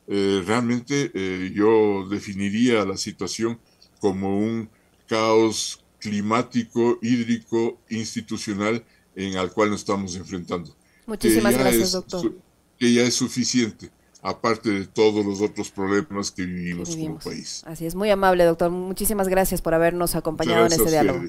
realmente 0.05 1.12
yo 1.55 2.07
definiría 2.11 2.85
la 2.85 2.97
situación 2.97 3.59
como 4.01 4.37
un 4.37 4.69
caos 5.09 5.83
climático, 6.01 6.99
hídrico, 7.01 7.79
institucional 7.88 8.85
en 9.15 9.38
al 9.38 9.53
cual 9.53 9.71
nos 9.71 9.81
estamos 9.81 10.17
enfrentando. 10.17 10.77
Muchísimas 11.07 11.57
gracias, 11.57 11.93
doctor. 11.93 12.35
Que 12.83 12.92
ya 12.92 13.03
es 13.03 13.14
suficiente 13.14 13.92
aparte 14.23 14.71
de 14.71 14.87
todos 14.88 15.25
los 15.25 15.40
otros 15.40 15.71
problemas 15.71 16.33
que 16.33 16.45
vivimos, 16.45 16.97
como 16.97 17.21
país. 17.21 17.62
Así 17.64 17.87
es, 17.87 17.95
muy 17.95 18.11
amable, 18.11 18.42
doctor. 18.42 18.73
Muchísimas 18.73 19.29
gracias 19.29 19.62
por 19.62 19.73
habernos 19.73 20.16
acompañado 20.16 20.66
en 20.66 20.73
este 20.73 20.90
diálogo. 20.90 21.21